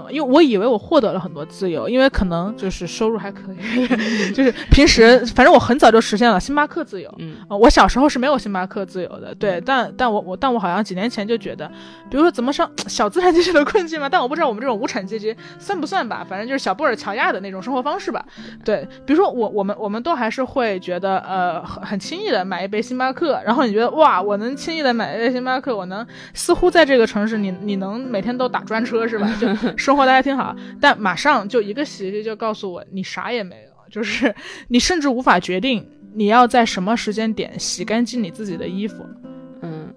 [0.10, 3.88] 嗯，因为我以为我获得了很多自由，因为可能就是收入还可以，
[4.34, 7.14] 就是平时反正我很早就实现了星巴克自由。
[7.20, 11.68] 嗯啊，我小时候是没有星巴克自由的，对，但但我我但我好像几年前就觉得，
[12.10, 18.26] 比如说怎么上小资产阶级的困境嘛，但我不知道我们这种无产阶级算不算吧，反正就是小布尔乔亚的那种生活方式吧，
[18.64, 29.30] 对，比如说我我们我们都还是会觉得呃很很轻易的买一杯星巴克，然后你觉得哇，我能轻易的买一杯星巴克，我能似乎在这个城市你你能每天都打专车是吧？
[29.40, 29.48] 就
[29.78, 34.34] 生活大家听好，但马上就一个洗衣机就告诉我你啥也没有，就是
[34.70, 39.06] 你甚至无法决定你要在什么时间点洗干净你自己的衣服。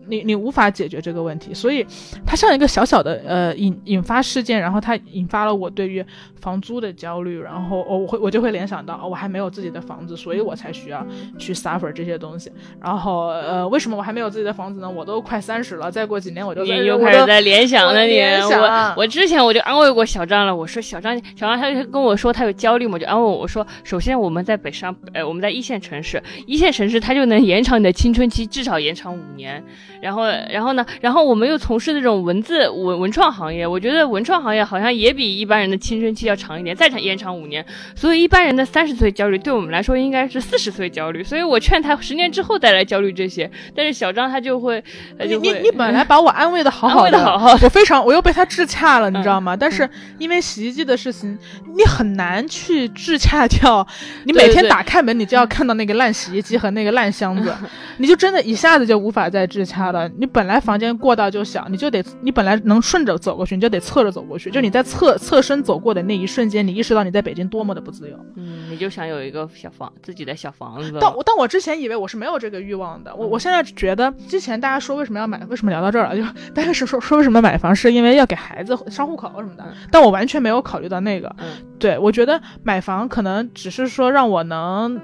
[0.05, 1.87] 嗯你你无法解决这个问题，所以
[2.27, 6.05] 它像一个小小的呃引引发事件，然后它引发了我对于
[6.41, 11.07] 房租的焦虑，然后我我会我就会联想到，哦，我还没有自己的房子，所以我才需要
[11.39, 12.51] 去 suffer 这些东西。
[12.81, 14.91] 然后呃，为什么我还没有自己的房子呢？
[14.91, 29.63] 我都快三十了，再过几年我就你又开始在联想了你，我我我之前我就安慰过小张了，我说小张小张他就跟我说他有焦虑嘛，我就安慰我说，首先我们在北上，呃我们在一线城市，一线城市它就能延长你的青春期，至少延长五年。
[30.03, 37.65] 然后然后呢，然后我们又从事那种文字文文创行业，我觉得文创行业好像也比一般人的青春期要长一点，再长延长五年。
[37.95, 41.23] 所以一般人的三十岁焦虑，对我们来说应该是四十岁焦虑。
[41.23, 43.49] 所以我劝他十年之后再来焦虑这些。
[43.77, 44.83] 但是小张他就会，
[45.21, 49.55] 你就会你你本来把我安慰的好好的，慰的好好的，我非常我又被他制洽了，你知道吗？
[49.55, 49.89] 嗯但是
[50.19, 51.39] 因为洗衣机的事情，
[51.77, 53.87] 你很难去制洽掉。
[54.25, 57.55] 你每天打开门，你就要看到那个烂洗衣机和那个烂箱子，
[57.99, 64.51] 你就真的一下子就无法再制洽的，你本来房间过道就小，你就得你本来能顺着走过去，你就得侧着走过去。
[64.51, 68.17] 就你在侧侧身走过的那一瞬间，你意识到你在北京多么的不自由。
[68.37, 70.99] 嗯，你就想有一个小房自己的小房子。
[71.01, 76.17] 但但我之前以为我是没有这个欲望的，我我现在觉得之前大家说为什么要买，为什么聊到这儿了？
[76.17, 76.23] 就
[76.55, 81.35] 大家是说说为什么买房是因为要给孩子上户口什么的，但我完全没有考虑到那个。
[81.39, 81.47] 嗯，
[81.79, 85.01] 对我觉得买房可能只是说让我能。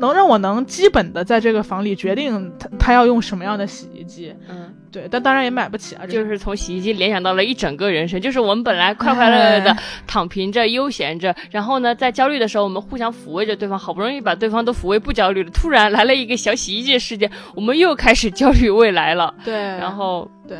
[0.00, 6.04] 能让我能基本的在这个房里决定他他要用什么样的洗衣机，嗯，对，但当然也买不起啊。
[6.06, 9.76] 就是从洗衣机联想到了一整个人生，就是我们本来快快乐乐的
[10.06, 19.34] 躺平着、悠闲着，然后呢，在焦虑的时候，我们互相抚慰着对方，好不容易把对方都抚慰不焦虑了，突然来了一个小洗衣机事件，我们又开始焦虑未来了。
[19.44, 20.58] 对，然后对。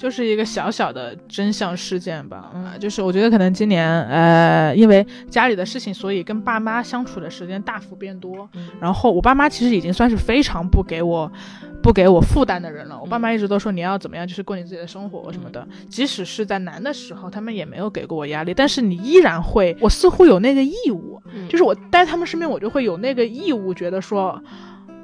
[0.00, 8.48] 就是一个小小的真相事件吧，嗯，就是我觉得可能今年，呃，因为家里的事情，所以跟爸妈相处的时间大幅变多。
[8.80, 11.30] 然后我爸妈其实已经算是非常不给我，
[11.82, 12.98] 不给我负担的人了。
[12.98, 15.68] 我爸妈一直都说你要怎么样，就是过你自己的生活什么的。
[15.90, 18.54] 即使是在难的时候，他们也没有给过我压力。
[18.54, 24.42] 但是你依然会，我似乎有那个义务，就是我待他们身边，我就会有那个义务，觉得说。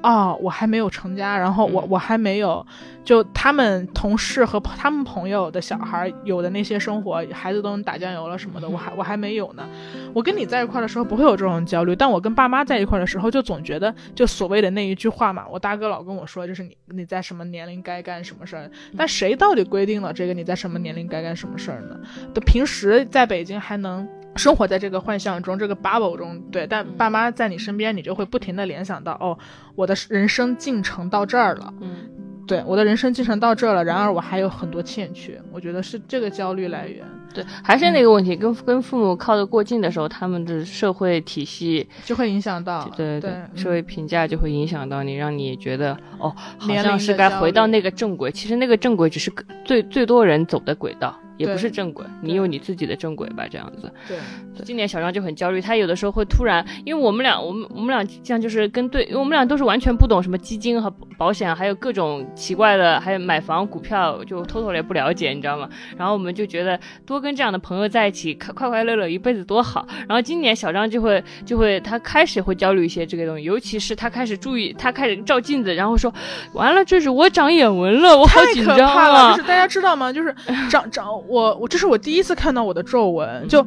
[0.07, 2.65] 哦，我还没有成家，然后我我还没有，
[3.05, 9.69] 就他们同事和他们朋友的小孩有的那些生活，孩子都能打酱油了什么的，我还我还没有呢。
[10.15, 21.99] 我跟你在一块的时候不会有这种焦虑，但我跟爸妈在一块的时候，就总觉得就所谓的那一句话嘛，我大哥老跟我说，就是你你在什么年龄该干什么事儿，但谁到底规定了这个你在什么年龄该干什么事儿呢？
[22.33, 24.07] 都平时在北京还能。
[24.37, 29.37] 生活在这个幻象中，这个 bubble 中，对，但爸妈在你身边，你就会不停的联想到，哦，
[29.75, 32.09] 我的人生进程到这儿了，嗯，
[32.47, 37.05] 对，我的人生进程到这儿了，然而我还有很多欠缺，我觉得是这个焦虑来源。
[37.35, 49.31] 对，还是那个问题，跟跟父母靠得过近的时候，他们的社会体系就会影响到，对对对，社会评价就会影响到你，让你觉得，哦，好像是该回到那个正轨，其实那个正轨只是
[49.67, 51.15] 最最多人走的轨道。
[51.37, 53.93] 也不是正轨，你有你自己的正轨吧，这样子。
[54.09, 54.17] 对，
[54.65, 65.69] 今年小张就很焦虑，他有的时候会突然，因为我们俩，我们我们俩这样就是跟对，因为我们俩都是完全不懂什么基金和保险，还有各种奇怪的，还有买房股票，就偷偷也不了解，你知道吗？
[65.97, 69.87] 然后我们就觉得多跟这样的朋友在一起，快快快乐乐一辈子多好。
[70.09, 76.13] 然后今年小张就会就会他开始会焦虑一些这个东西，尤其是他开始注意，他开始照镜子，然后说
[76.55, 79.33] 完了，这是我长眼纹了，我好紧张啊！
[79.33, 80.13] 就是大家知道吗？
[80.13, 80.35] 就是
[80.71, 81.07] 长长。
[81.29, 83.67] 我我这是我第一次看到我的皱纹，就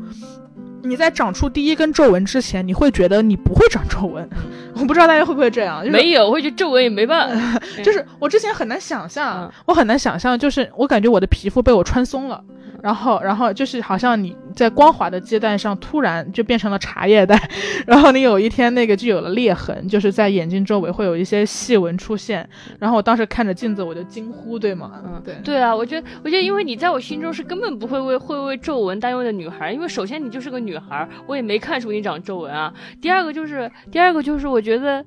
[0.84, 4.27] 你在长出第一根皱纹之前，你会觉得你不会长皱纹，
[4.75, 12.43] 我不知道大家会不会这样，没有，我觉得皱纹也没办法， 就是我之前很难想象，我很难想象，就是我感觉我的皮肤被我穿松了。
[12.82, 17.38] 然后，然后就是好像你在光滑的阶段上突然就变成了茶叶蛋，
[17.86, 22.47] 然后你有一天那个就有了裂痕，就是在眼睛周围会有一些细纹出现。
[22.80, 24.93] 然后我当时看着镜子我就惊呼，对吗？
[25.05, 32.74] 嗯，对，对啊，我觉得，我觉得因为你在我心中是根本不会为会为皱纹担忧的女孩，因为首先你就是个女孩，我也没看出你长皱纹啊。
[33.01, 35.05] 第二个就是，第二个就是我觉得。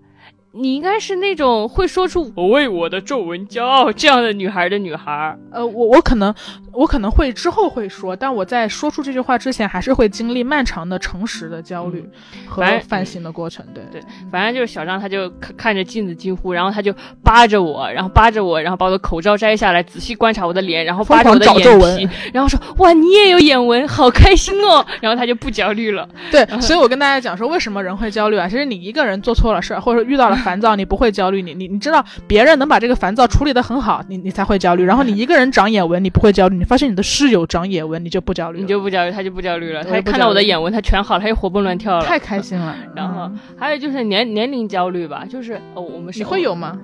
[0.55, 5.35] 你应该是那种会说出“我为我的皱纹骄傲”这样的女孩的女孩。
[5.51, 6.35] 呃，我我可能
[6.73, 12.05] 我可能会之后会说，但我在说出这句话之前，还是会经历漫长的诚实的焦虑
[12.47, 13.65] 和反省的过程。
[13.73, 26.07] 对对，反正就是小张，他就看看着镜子惊呼，然后他就扒着我，然后扒着我，然后把我的口罩摘下来，仔细观察我的脸，然后扒着我的眼皮，然后说：“哇，你也有眼纹，好开心哦！” 然后他就不焦虑了。
[26.31, 28.47] 对，所以我跟大家讲说，为什么人会焦虑啊？
[28.49, 30.37] 其实你一个人做错了事儿，或者遇到了。
[30.43, 34.83] 烦躁，你不会焦虑，你你你知道别人能把这个烦躁处理的很好，你你才会焦虑。
[34.83, 39.83] 然后你一个人长眼纹，你不会焦虑，你发现你的室友长眼纹，你就不焦虑，你就不焦虑，他就不焦虑了。
[39.83, 42.77] 他看到我的眼纹，他全好了，他又活蹦乱跳了，太开心了。
[42.95, 46.79] 然后还有就是年年龄焦虑吧，就是哦，我们你会有吗？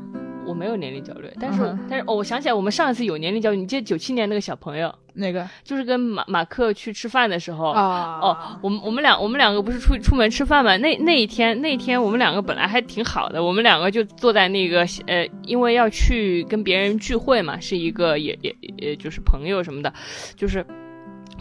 [0.48, 4.92] 我没有年龄焦虑，但是但是哦，我想起来我们上一次有年龄焦虑，你记得九七年那个小朋友。
[5.14, 5.44] 哪个？
[5.64, 10.76] 就是跟马马克去吃饭的时候啊哦，我们我们两我们两个不是出出门吃饭嘛？
[10.76, 19.92] 那那一天那一天我们两个本来还挺好的，我们两个就坐在那个呃，因为要去跟别人聚会嘛，是一个也也也就是朋友什么的，
[20.36, 20.64] 就是。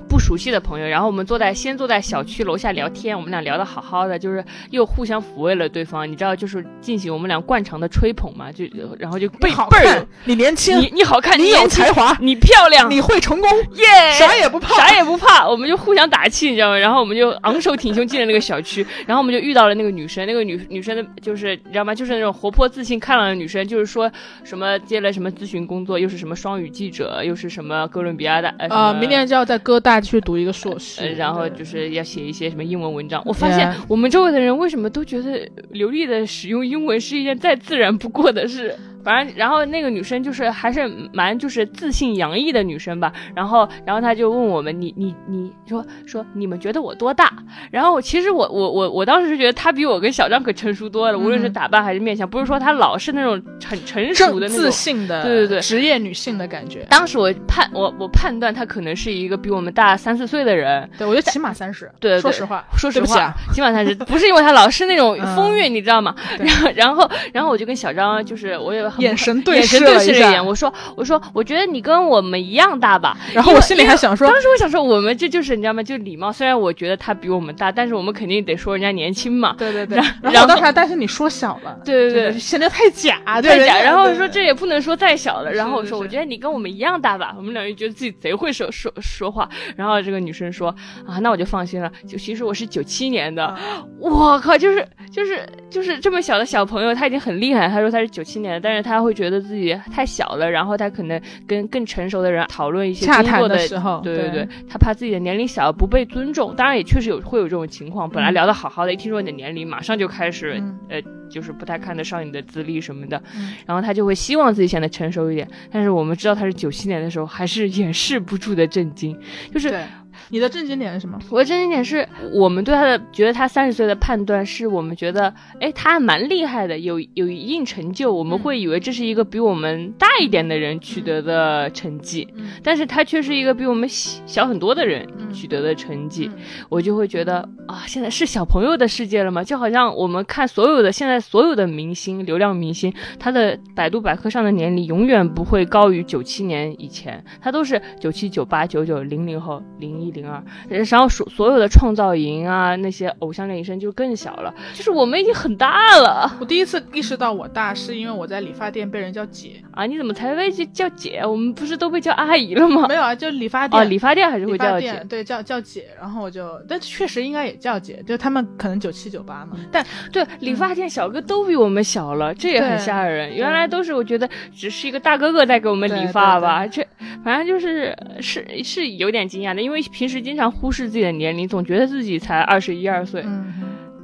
[0.08, 8.66] 不熟悉的朋友，然后我们坐在先坐在小区楼下聊天，我们俩聊得好好的，就是又互相抚慰了对方，你知道，就是进行我们俩惯常的吹捧嘛，就
[8.97, 13.84] 然后就倍儿你年轻，你你好看，你有才华，你漂亮，你会成功，耶，
[14.18, 16.78] 啥也不怕，啥也不怕，我们就互相打气，你知道吗？
[16.78, 21.93] 然后我们就昂首挺胸进了那个小区，然后我们就遇到了那个女生，那个女女生的就是你知道吗？
[21.93, 24.10] 就是那种活泼自信开朗的女生，就是说
[24.45, 29.97] 什么接了什么咨询工作，又是什么双语记者，又是什么哥伦比亚的，呃，明年就要在哥大。
[30.00, 33.22] 去读一个硕士，然后就是要写一些什么英文文章。
[33.26, 38.76] 我发现我们周围的人为什么都觉得流利的使用英文是一件再自然不过的事。
[39.08, 43.14] 反正然后那个女生就是还是蛮就是自信洋溢的女生吧。
[43.34, 47.32] 然后然后她就问我们，你你你说说你们觉得我多大？
[47.72, 56.86] 然后其实我我我我当时是觉得她比我跟小张可成熟多了，无论是打扮还是面相，不是说她老是那种很成熟的那种自信的，对对对职业女性的感觉。
[56.89, 61.89] 当时我判我我判断她可能是一个比我们大三四岁的人，对我觉得起码三十。
[62.01, 66.14] 对说实话，说实话，起啊起码三十不是因为她老是那种嗯风韵，你知道吗？
[66.38, 73.18] 然后然后然后我就跟小张就是我有很眼神对视了一眼，我说我说我觉得你跟我们一样大吧。
[73.34, 75.84] 然后我心里还想说，当时我想说，我们这就是你知道吗？
[75.84, 76.32] 就礼貌。
[76.32, 79.56] 虽然我觉得他比我们大，但是我们肯定得说人家年轻嘛。
[79.58, 90.70] 对对对，然然然后后我当时还担心你说小了，对对对显得太假，对太假，然后说这也不能说再小了，然后我说是是我觉得你跟我们一样大吧，我们两人觉得自己贼会说说说话，然后这个女生说
[91.06, 97.68] 啊，那我就放心了，就其实我是九七年的，啊我靠，就是就是就是这么小的小朋友，他已经很厉害。
[97.68, 103.58] 他说他是九七年的，但是他会觉得自己太小了，然后他可能跟更成熟的人讨论一些工作的。
[103.60, 108.10] 时候，对对对对，他怕自己的年龄小不被尊重，当然也确实有会有这种情况。
[108.10, 115.48] 本来嗯聊得好好的，一听说你的年龄，马上就开始、嗯呃，就是不太看得上你的资历什么的，嗯然后他就会希望自己显得成熟一点。
[115.72, 119.18] 但是我们知道他是九七年的时候，还是掩饰不住的震惊，
[119.52, 119.84] 就是对，
[120.30, 121.20] 你的正经点是什么？
[121.30, 137.38] 我的正经点是我们对他的觉得他三十岁的判断是我们觉得，哎，他还蛮厉害的，有有一定成就，我们嗯会以为这是一个比我们大一点的人取得的成绩，嗯但是他却是一个比我们小小很多的人嗯取得的成绩，嗯我就会觉得
[137.68, 139.43] 啊，现在是小朋友的世界了吗？
[139.43, 159.86] 就好像我们看所有的现在所有的明星、流量明星，他的百度百科上的年龄永远不会高于九七年以前，他都是九七、九八、九九、零零后、零一、零二，然后所所有的创造营啊那些偶像练习生就更小了，就是我们已经很大了我第一次意识到我大，是因为我在理发店被人叫姐，啊！
[159.86, 161.22] 你怎么才被叫姐？
[161.24, 162.95] 我们不是都被叫阿姨了吗没？
[162.95, 163.82] 有啊，就理发店。
[163.82, 165.05] 哦，理发店还是会叫姐。
[165.10, 173.36] 对叫叫姐，然后我就，但确实应该也叫姐，就他们可能九七九八嘛，但对，理发店小哥都比我们小了，这也很吓人。
[173.36, 176.86] 原来都是我觉得只是一个大哥哥在给我们理发吧，这
[177.24, 183.24] 反正就是是是有点惊讶的，因为平时经常忽视自己的年龄，总觉得自己才二十一二岁。
[183.26, 183.52] 嗯，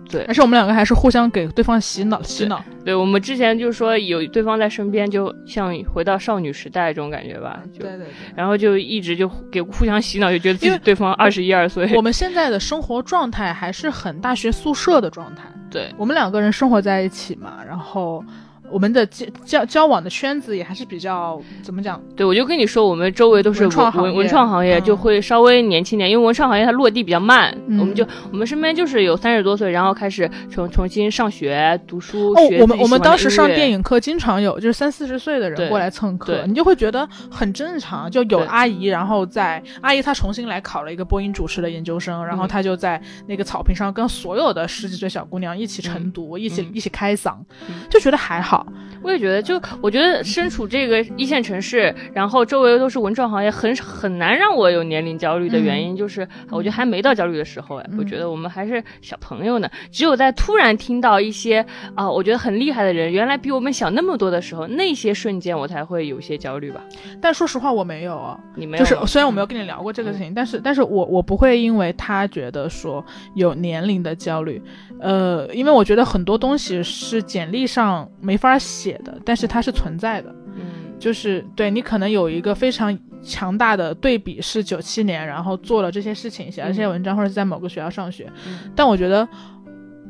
[0.10, 8.08] 对但是我们两个还是互相给对方洗脑洗脑，对我们之前就说有对方在身边，就像回到少女时代这种感觉吧，就对对对。
[8.36, 11.88] 然后就一直就给互相洗脑，就觉得自己对方二十一二岁。
[11.96, 18.26] 我们现在的生活状态还是很大学宿舍的状态，对我们两个人生活在一起嘛，然后
[18.72, 24.10] 我们的交交交往的圈子也还是比较怎么讲，对，我就跟你说，我们周围都是文创行业。
[24.10, 24.84] 文文创行业，嗯。
[24.84, 27.56] 就会稍微年轻点，因为文创行业它落地比较慢。
[27.68, 27.80] 嗯。
[27.80, 32.34] 我们就我们身边就是有三十多岁，然后开始重重新上学读书。
[32.60, 38.10] 我们我们当时上电影课，经常有就是三四十岁的人过来蹭课，你就会觉得很正常。
[38.10, 42.48] 就有阿姨，然后在阿姨她重新来考了一个播音主持的研究生，然后嗯。
[42.48, 46.72] 她就在那个草坪上跟所有的十几岁小姑娘一起晨读，一起嗯。
[46.74, 47.36] 一起开嗓
[47.68, 48.63] 嗯，就觉得还好。
[49.02, 59.70] 我也觉得，就我觉得身处这个一线城市，然后周围都是文创行业，很很难让我有年龄焦虑的原因，就是我觉得还没到焦虑的时候哎，嗯我觉得我们还是小朋友呢。
[59.92, 66.82] 只有在突然听到一些啊、我觉得很厉害的人，原来比我们小那么多的时候，那些瞬间我才会有些焦虑吧。
[67.22, 68.40] 但说实话，我没有啊。
[68.56, 68.84] 你没有？
[68.84, 73.04] 就是虽然我没有跟你聊过这个事情，但是但是我我不会因为他觉得说
[73.36, 74.62] 有年龄的焦虑，
[75.00, 88.72] 呃，因为我觉得很多东西是简历上没法写的，但是它是存在的，嗯，就是对你可能有一个非常强大的对比是九七年，然后做了这些事情，写了这些文章，或者是在某个学校上学，嗯。
[88.76, 89.26] 但我觉得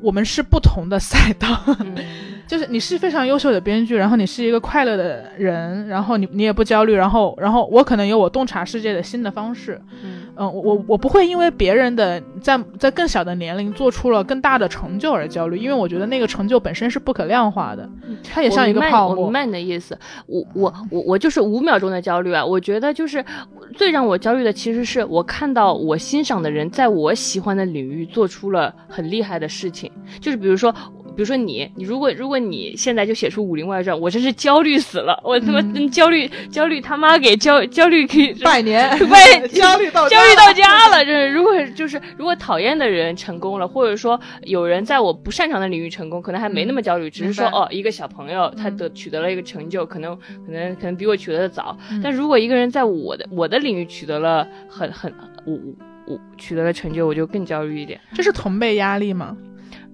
[0.01, 1.47] 我们是不同的赛道。
[1.79, 1.95] 嗯
[2.45, 17.89] 就是你是非常优秀的编剧，然后你是一个快乐的人，然后你你也不焦虑，然后然后我可能有我洞察世界的新的方式，嗯嗯，我我我不会因为别人的在在更小的年龄做出了更大的成就而焦虑，因为我觉得那个成就本身是不可量化的，
[18.29, 19.17] 它也像一个泡沫。
[19.17, 22.45] 我明白你的意思，我我我我就是五秒钟的焦虑啊！
[22.45, 23.23] 我觉得就是
[23.75, 29.89] 最让我焦虑的，其实是我看到我欣赏的人在我喜欢的领域做出了很厉害的事情，
[30.19, 30.73] 就是比如说。
[31.15, 41.33] 比如说你，你如果如果你现在就写出《武林外传》，我真是焦虑死了，我他妈嗯焦虑、焦虑他妈给焦焦虑给拜年 拜 焦虑到焦虑到家了，真是。
[41.33, 51.77] 如果就是如果讨厌的人成功了，或者说有人在我不擅长的领域成功，可能还没那么焦虑，只是说哦，一个小朋友他嗯得取得了一个成就，可能可能可能比我取得的早。
[51.91, 55.13] 嗯但如果一个人在我的我的领域取得了很很
[55.45, 57.99] 我我我取得了成就，我就更焦虑一点。
[58.13, 59.37] 这是同辈压力吗？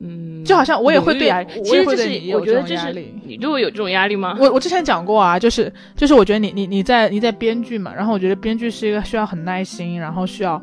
[0.02, 1.30] 嗯，就好像我也会对
[1.64, 2.94] 其实这是我觉得这是
[3.26, 4.38] 你对我有这种压力吗？
[4.40, 10.62] 我我之前讲过啊，就是就是我觉得你你你在你在编剧嘛，然后我觉得编剧是一个需要很耐心，然后需要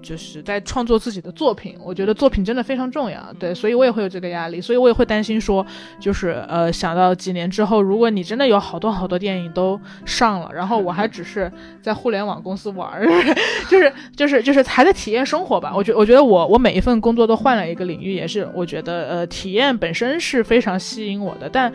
[0.00, 5.64] 就是在创作自己的作品，我觉得作品真的非常重要，对，所以我也会有这个压力，所以我也会担心说，
[6.00, 11.50] 就是呃想到几年之后，如果你真的有好多好多电影都上了，然后我还只是
[11.82, 13.06] 在互联网公司玩儿，
[13.68, 21.72] 就是就是就是还在体验生活吧，我觉我觉得我我每一份工作都换了一个领域，也是我觉得呃体验本身是非常吸引我的，但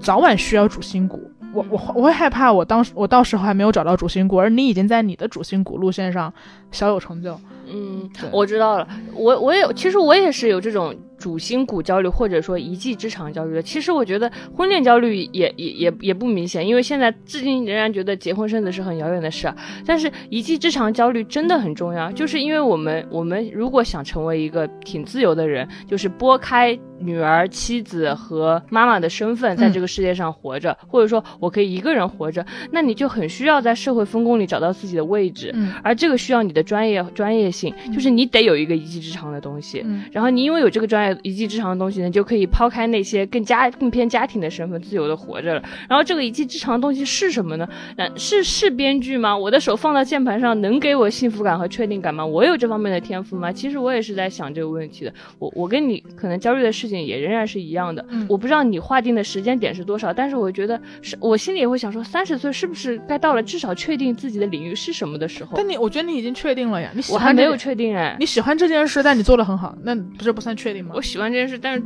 [0.00, 1.30] 早晚需要主心骨。
[1.56, 6.32] 我我我会害怕，我当时我到时候还没有找到主心骨，而你已经在你的主心骨路线上
[6.70, 7.38] 小有成就。
[7.68, 8.86] 嗯，我知道了。
[9.14, 13.62] 我我也其实我也是有这种主心骨焦虑，或者说一技之长焦虑的。
[13.62, 19.56] 其实我觉得婚恋焦虑也也也也不明显，因为现在至今仍然觉得结婚生子是很遥远的事啊。
[19.84, 35.50] 但是一技之长焦虑真的很重要，就是因为我们我们如果想成为一个挺自由的人，就是拨开女儿、妻子和妈妈的身份，在这个世界上活着，或者说我可以一个人活着，那你就很需要在社会分工里找到自己的位置。
[35.54, 39.82] 嗯而这个需要你的专业专业性，就是你得有一个一技之长的东西。
[39.84, 45.62] 嗯然后你因为有这个专业一技之长的东西呢，就可以抛开那些更加更偏家庭的身份，自由的活着了。
[45.88, 47.68] 然后这个一技之长的东西是什么呢？
[47.96, 49.36] 那是是编剧吗？
[49.36, 52.24] 我的手放到键盘上能给我幸福感和确定感吗？
[52.24, 53.52] 我有这方面的天赋吗？
[53.52, 55.12] 其实我也是在想这个问题的。
[55.38, 58.04] 我我跟你可能焦虑的事情也仍然是一样的。
[58.10, 65.52] 嗯我不知道你划定的时间点是多少，但是我觉得是我心里也会想说，三十岁是不是该到了至少确定自己的领域是什么的时候？
[65.56, 68.16] 但你我觉得你已经确定了呀，你喜我还没有确定哎。
[68.18, 71.02] 你喜欢这件事，但你做的很好，那不是不算确定吗我？
[71.02, 71.82] 喜欢这件事，但是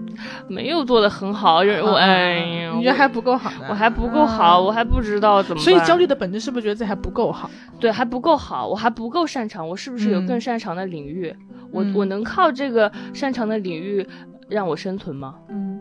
[0.49, 3.67] 没有做的很好，就是我啊哎呀，你觉得还不够好呢？
[3.69, 5.63] 我还不够好，我还不知道怎么。
[5.63, 7.51] 所以焦虑的本质是不是觉得自己还不够好？
[7.79, 11.35] 对还不够好，我还不够擅长，我是不是有嗯更擅长的领域？
[11.73, 14.07] 我嗯我能靠这个擅长的领域
[14.49, 15.35] 让我生存吗？
[15.49, 15.81] 嗯，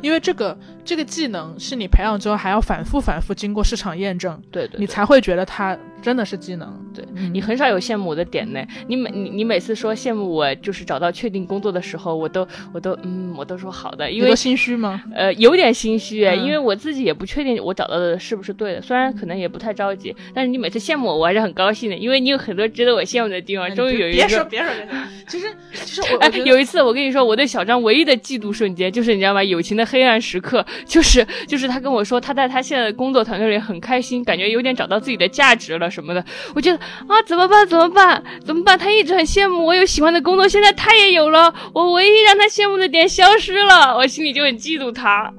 [0.00, 6.68] 因为这个这个技能是你培养之后还要反复反复经过市场验证，对对对你才会觉得它真的是技能。
[6.94, 8.64] 对嗯你很少有羡慕我的点呢。
[8.86, 15.02] 你每你你每次说羡慕我，就是找到确定工作的时候，我都我都嗯，我都说好的，因为心虚吗？
[15.14, 23.68] 呃，有点心虚，嗯因为我自己也不确定我找到的是不是对的，虽然可能也不太着急，但是你每次羡慕我，我还是很高兴的，因为你有很多值得我羡慕的地方。
[23.74, 29.44] 终于有一别说个，别说别说，其实其实我 有一次我跟你说，我对小张唯一的嫉妒瞬间，就是你知道吗？
[29.44, 36.24] 友情的黑暗时刻， 就是就是他跟我说他在他现在的工作团队里很开心，感觉有点找到自己的价值了什么的。
[36.54, 37.66] 我觉得啊，怎么办？
[37.66, 38.22] 怎么办？
[38.44, 38.78] 怎么办？
[38.78, 45.32] 他一直很羡慕我有喜欢的工作，现在他也有了，我唯一让他羡慕的点消失了，我心里就很嫉妒他。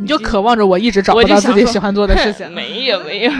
[0.00, 2.48] 你就渴望着我一直找不到自己喜欢做的事情。
[2.52, 3.32] 没 有没有，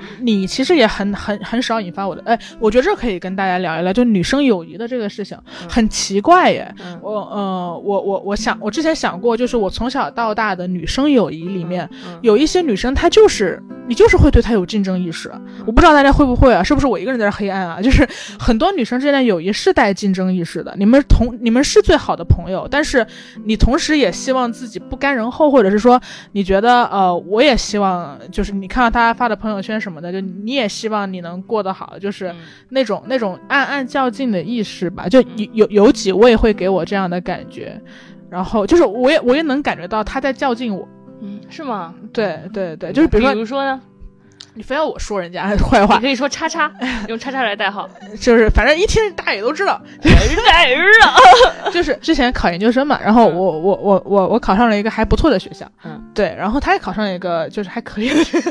[0.20, 5.36] 你其实也很很很少引发我的，哎，我觉得这可以跟大家聊一聊，就女生友谊的这个事情，
[5.68, 6.72] 很奇怪耶。
[6.84, 15.30] 嗯我呃，我我我想，我之前想过，就是我从小到大的女生友谊里面，嗯有一些女生她就是你就是会对她有竞争意识。
[15.66, 16.62] 我不知道大家会不会啊？
[16.62, 17.80] 是不是我一个人在这黑暗啊？
[17.82, 18.06] 就是
[18.38, 20.74] 很多女生之间的友谊是带竞争意识的。
[20.78, 23.06] 你们同你们是最好的朋友，但是
[23.44, 26.00] 你同时也希望自己不甘人后，或者是说
[26.32, 32.36] 你觉得呃，我也希望就是你看到大家发的朋友圈什么的，就你也希望你能过得好，就是嗯
[32.70, 35.08] 那种那种暗暗较劲的意识吧。
[35.08, 37.80] 就有有有几位会给我这样的感觉，
[38.30, 40.88] 然后就是我也我也能感觉到他在较劲我。
[41.20, 41.94] 嗯，是吗？
[42.12, 43.80] 对对对，就是比如说比如说呢，
[44.54, 46.70] 你非要我说人家坏话，你可以说叉叉，
[47.08, 47.88] 用叉叉来代号，
[48.20, 49.80] 就是反正一听大家也都知道。
[51.72, 58.50] 就是之前考研究生嘛，然后嗯我我我我我考上了一个还不错的学校，嗯，对，然后他也考上了一个就是还可以的学校，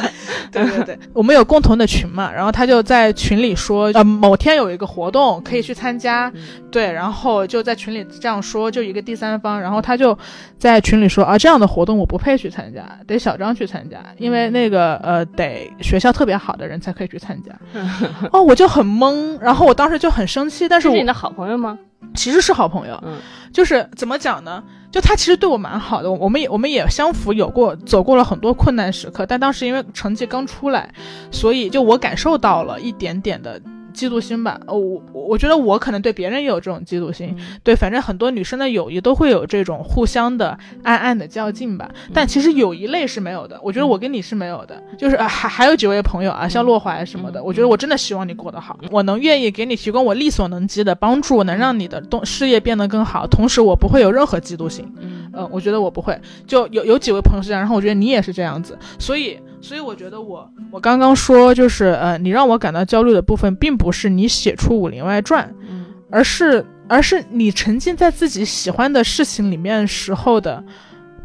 [0.52, 6.42] 对对对，我们有共同的群嘛，然后他就在群里说，呃，某天有一个活动可以去参加，嗯。
[6.70, 10.16] 对，然后就在群里这样说，就一个第三方，然后他就
[10.58, 17.52] 在群里说啊，这样的活动我不配去参加，得小张去参加，因为那个呃得学校特别好的人才可以去参加，
[18.32, 21.78] 哦，我就很懵，然后我当时就很生气，但是我是你的好朋友吗？
[22.14, 23.16] 其实是好朋友，嗯
[23.52, 24.62] 就是怎么讲呢？
[24.90, 30.92] 就他其实对我蛮好的，我们也我们也相符，有过走过了很多困难时刻，但当时因为成绩刚出来，
[31.30, 33.60] 所以就我感受到了一点点的
[33.98, 34.60] 嫉妒心吧。
[34.66, 37.34] 呃我我我觉得我可能对别人也有这种嫉妒心，
[37.64, 41.90] 对，反正很多女生的友谊都会有这种互相的暗暗的较劲吧。
[42.14, 54.84] 但其实有一类是没有的，我觉得我跟你是没有的，就是、啊、还还有几位朋友啊，像洛怀什么的，我觉得我真的希望你过得好，我能愿意给你提供我力所能及的帮助，能让你的东事业变得更好，同时我不会有任何嫉妒心。
[55.00, 55.30] 嗯。
[55.34, 70.64] 嗯，我觉得我不会，就有有几位朋友是这样，然后我觉得你也是这样子，所以所以我觉得我我刚刚说就是呃，你让我感到焦虑的部分，并不是你写出《武林外传》，嗯而是而是你沉浸在自己喜欢的事情里面时候的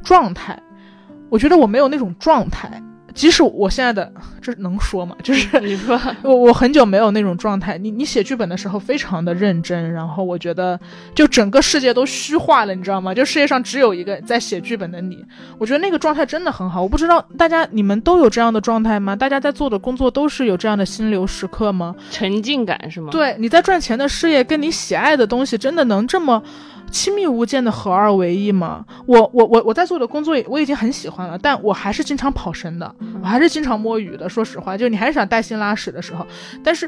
[0.04, 0.62] 状态。
[1.30, 2.82] 我觉得我没有那种状态。
[3.14, 4.11] 即使我现在的
[4.41, 5.16] 这能说吗？
[5.24, 7.78] 就是你说 我我很久没有那种状态。
[7.78, 10.80] 你你写剧本的时候非常的认真，然后我觉得
[11.16, 13.14] 就整个世界都虚化了，你知道吗？
[13.14, 15.24] 就世界上只有一个在写剧本的你。
[15.57, 16.82] 我觉得那个状态真的很好。
[16.82, 19.16] 我不知道大家你们都有这样的状态吗？
[19.16, 21.95] 大家在做的工作都是有这样的心流时刻吗？
[22.11, 23.09] 沉浸感是吗？
[23.11, 26.41] 对，你在赚钱的事业跟你喜爱的东西真的能这么？
[26.94, 28.86] 亲密无间的合二为一吗？
[29.08, 34.30] 我我我我在做的工作我已经很喜欢了，但我还是经常跑神的，我还是经常摸鱼的。
[34.30, 36.24] 说实话，就你还是想带薪拉屎的时候，
[36.64, 36.88] 但是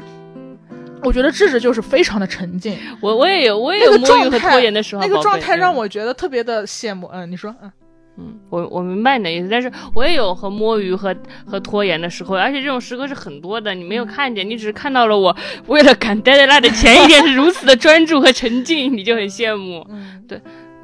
[1.02, 2.78] 我觉得智智就是非常的沉静。
[3.00, 7.10] 我我也有我也有摸鱼和拖延的时候，那个状态让我觉得特别的羡慕。
[7.12, 7.70] 嗯，你说嗯。
[8.18, 11.14] 嗯，我我明白你的意思，但是我也有和摸鱼和
[11.44, 13.74] 和拖延的时候，而且这种时刻是很多的。
[13.74, 15.36] 你没有看见，你只是看到了我
[15.66, 19.86] 为了赶待在那的前一天是如此的专注和沉浸，你就很羡慕。
[19.90, 20.40] 嗯，对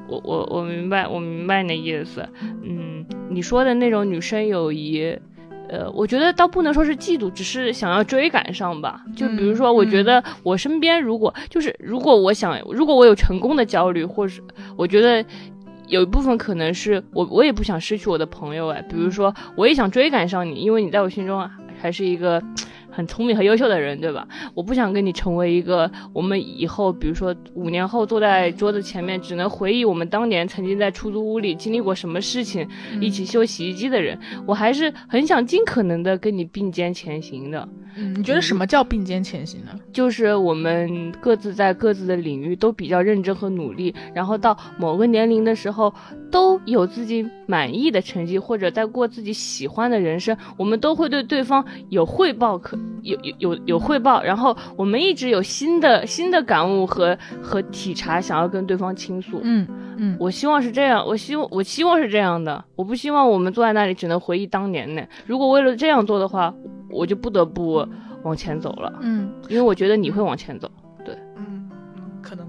[0.08, 2.28] 我我我明白，我明白你的意思。
[2.62, 5.16] 嗯，你说的那种女生友谊，
[5.70, 9.00] 呃，我觉得倒不能说是嫉妒，只是想要追赶上吧。
[9.16, 14.42] 就比如说，我觉得我身边如果就是如果我想，如果我有成功的焦虑，或是
[14.76, 15.24] 我觉得。
[15.88, 21.48] 有一部分可能是我，我也不想失去我的朋友哎，比如说我也想追赶上你，因为你在我心中
[21.80, 22.42] 还是一个。
[22.92, 24.26] 很聪明和优秀的人，对吧？
[24.54, 32.68] 我不想跟你成为一个我们以后，比如说五年后坐在桌子前面，只能回忆我们当年曾经在出租屋里经历过什么事情，
[33.00, 34.18] 一起修洗衣机的人。
[34.46, 37.68] 我还是很想尽可能的跟你并肩前行的。
[37.94, 39.72] 嗯，你觉得什么叫并肩前行呢？
[39.92, 45.92] 就是我们各自在各自的领域都比较认真和努力，然后到某个年龄的时候，
[46.30, 52.78] 都有自己满意的成绩，或者在过自己喜欢的人生，我们都会对对方有汇报可。
[53.02, 59.40] 有有有有汇报，然后我们一直有新的新的感悟和和体察，想要跟对方倾诉。
[59.42, 59.66] 嗯
[59.98, 65.02] 嗯，我希望是这样，我希望我希望是这样的，我不希望我们坐在那里只能回忆当年呢。
[65.26, 66.54] 如果为了这样做的话，
[66.90, 67.86] 我就不得不
[68.22, 68.92] 往前走了。
[69.02, 70.70] 嗯，因为我觉得你会往前走。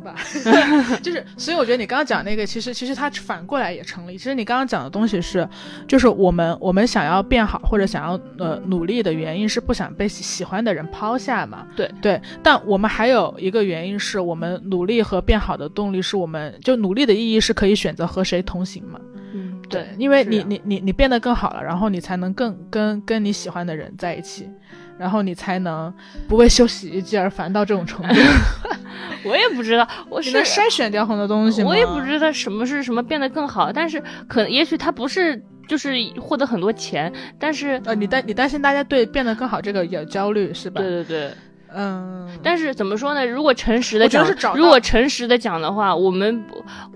[0.04, 0.16] 吧，
[1.02, 4.18] 就是，所以我觉得你刚刚讲那个，其实其实它反过来也成立。
[4.18, 5.48] 其实你刚刚讲的东西是，
[5.88, 11.66] 就是我们我们想要变好或者想要呃努力的原因是不想被喜欢的人抛下嘛？
[11.76, 12.22] 对对。
[12.44, 19.00] 但我们还有一个原因是我们努力和变好的动力是我们就努力的意义是可以选择和谁同行嘛？
[19.34, 24.50] 嗯，对，因为你你你你变得更好了，然后你才能更跟跟你喜欢的人在一起。
[24.98, 25.94] 然后你才能
[26.28, 28.16] 不为修洗衣机而烦到这种程度。
[29.26, 31.64] 我也不知道，我是筛选掉很多东西。
[31.64, 40.82] 我也不知道什么是什么变得更好，但是可能也许他不是就是获得很多钱，但是呃，你担你担心大家对变得更好这个有焦虑是吧？
[40.82, 41.32] 对对对。
[41.76, 43.26] 嗯，但是怎么说呢？
[43.26, 46.44] 如果诚实的讲，如果诚实的讲的话，我们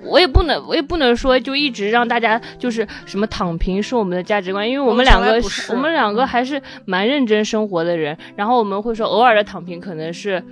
[0.03, 10.43] 我也不能，我也不能说就一直让大家就是什么躺平是我们的价值观，因为我们两个我们两个还是蛮认真生活的人，然后我们会说偶尔的躺平可能是。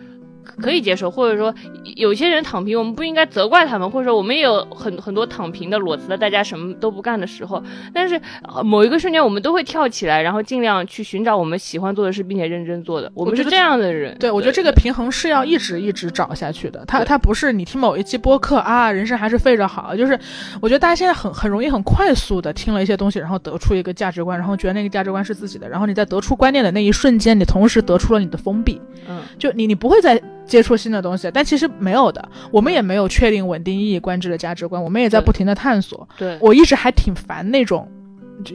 [0.46, 1.54] 可以接受，或者说
[1.96, 7.62] 有些人躺平，我们不应该责怪他们，或者说我们也有很很多躺平的裸辞的，大家什么都不干的时候。
[7.94, 8.20] 但是
[8.64, 13.12] 某一个瞬间，我们都会跳起来，然后尽量去寻找我们喜欢做的事，并且认真做的。
[13.14, 14.18] 我们是这样的人。
[14.18, 16.84] 对，我觉得这个平衡是要一直一直找下去的。
[16.86, 19.96] 他他不是你听某一期播客啊，人生还是废着好。
[19.96, 20.18] 就是
[20.62, 25.68] 我觉得大家现在很很容易很快速的听了一些东西，然后得出一个价值观，然后觉得那个价值观是自己的。
[25.68, 28.80] 然后你在得出观念的那一瞬间，你同时得出了你的封闭。
[29.08, 30.22] 嗯，就你你不会再。
[30.46, 36.08] 接触新的东西，但其实没有的，我们也没有确定稳定意义观之的价值观，我们也在不停的探索。
[36.18, 37.88] 对我一直还挺烦那种，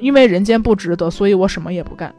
[0.00, 2.14] 因为人间不值得，所以我什么也不干。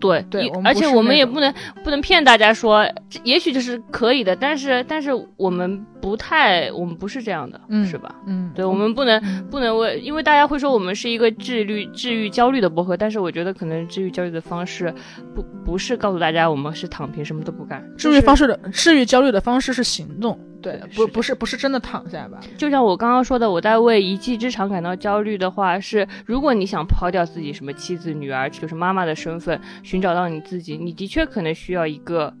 [0.00, 1.52] 对对，而且我们也不能
[1.84, 2.84] 不能骗大家说，
[3.22, 8.14] 也许就是可以的，但是但是我们不太，我们不是这样的，是吧？
[8.26, 9.20] 嗯，对，我们不能
[9.50, 14.92] 不能为，因为大家会说我们是一个治愈治愈焦虑的博客，但是我觉得可能治愈焦虑的方式
[15.34, 20.38] 不不是告诉大家我们是躺平什么都不干，治愈方式的治愈焦虑的方式是行动。
[20.62, 22.38] 对，不不是不是真的躺下吧？
[22.58, 29.58] 就像我刚刚说的，我在为一技之长感到焦虑的话，是如果你想抛掉自己什么妻子、女儿，就是妈妈的身份，
[29.90, 32.32] 寻找到你自己，你的确可能需要一个。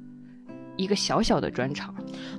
[0.76, 1.94] 一个小小的专场，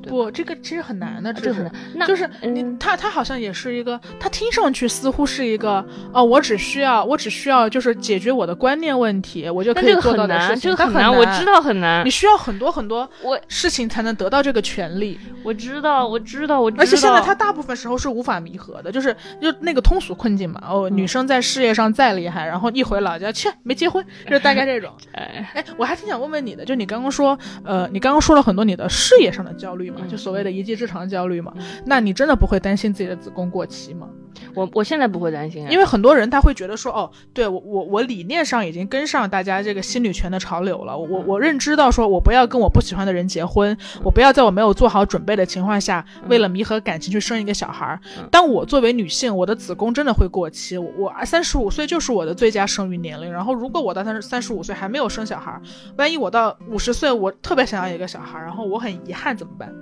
[0.10, 2.08] 不，这个其实很难的，这很难。
[2.08, 10.70] 就是你，他他好像也是一个，他听上去似乎是一个，哦，我只需要，我只需要就是解决我的观念问题，我就可以做到的事情。
[10.72, 12.06] 这个很难，我知道很难。
[12.06, 15.20] 你需要很多很多我事情才能得到这个权利。
[15.44, 16.82] 我知道，我知道，我知道。
[16.82, 20.62] 而且现在他大部分时候是无法弥合的，就是就那个通俗困境嘛。
[20.70, 24.92] 哦，女生在事业上再厉害，然后一回老家，切，没结婚，就大概这种。
[25.14, 28.88] 哎，哎，我还挺想问问你的，就你刚刚说，呃，你刚刚说了很多你的。
[28.90, 31.54] 事业上的焦虑嘛，嗯就所谓的一技之长焦虑嘛。
[31.86, 34.08] 那你真的不会担心自己的子宫过期吗？
[34.56, 48.28] 我我现在不会担心啊，因为很多人他会觉得说，哦，对我我我理念上已经跟上大家这个新女权的潮流了，我我我认知到说我不要跟我不喜欢的人结婚，我不要在我没有做好准备的情况下，为了弥合感情去生一个小孩儿嗯。
[48.32, 53.32] 当我作为女性，我的子宫真的会过期，我我三十五岁就是我的最佳生育年龄。
[53.32, 55.62] 然后如果我到三十三十五岁还没有生小孩儿，
[55.98, 59.74] 万一我到五十岁我特别想要一个小孩儿，然后我很遗憾怎么办？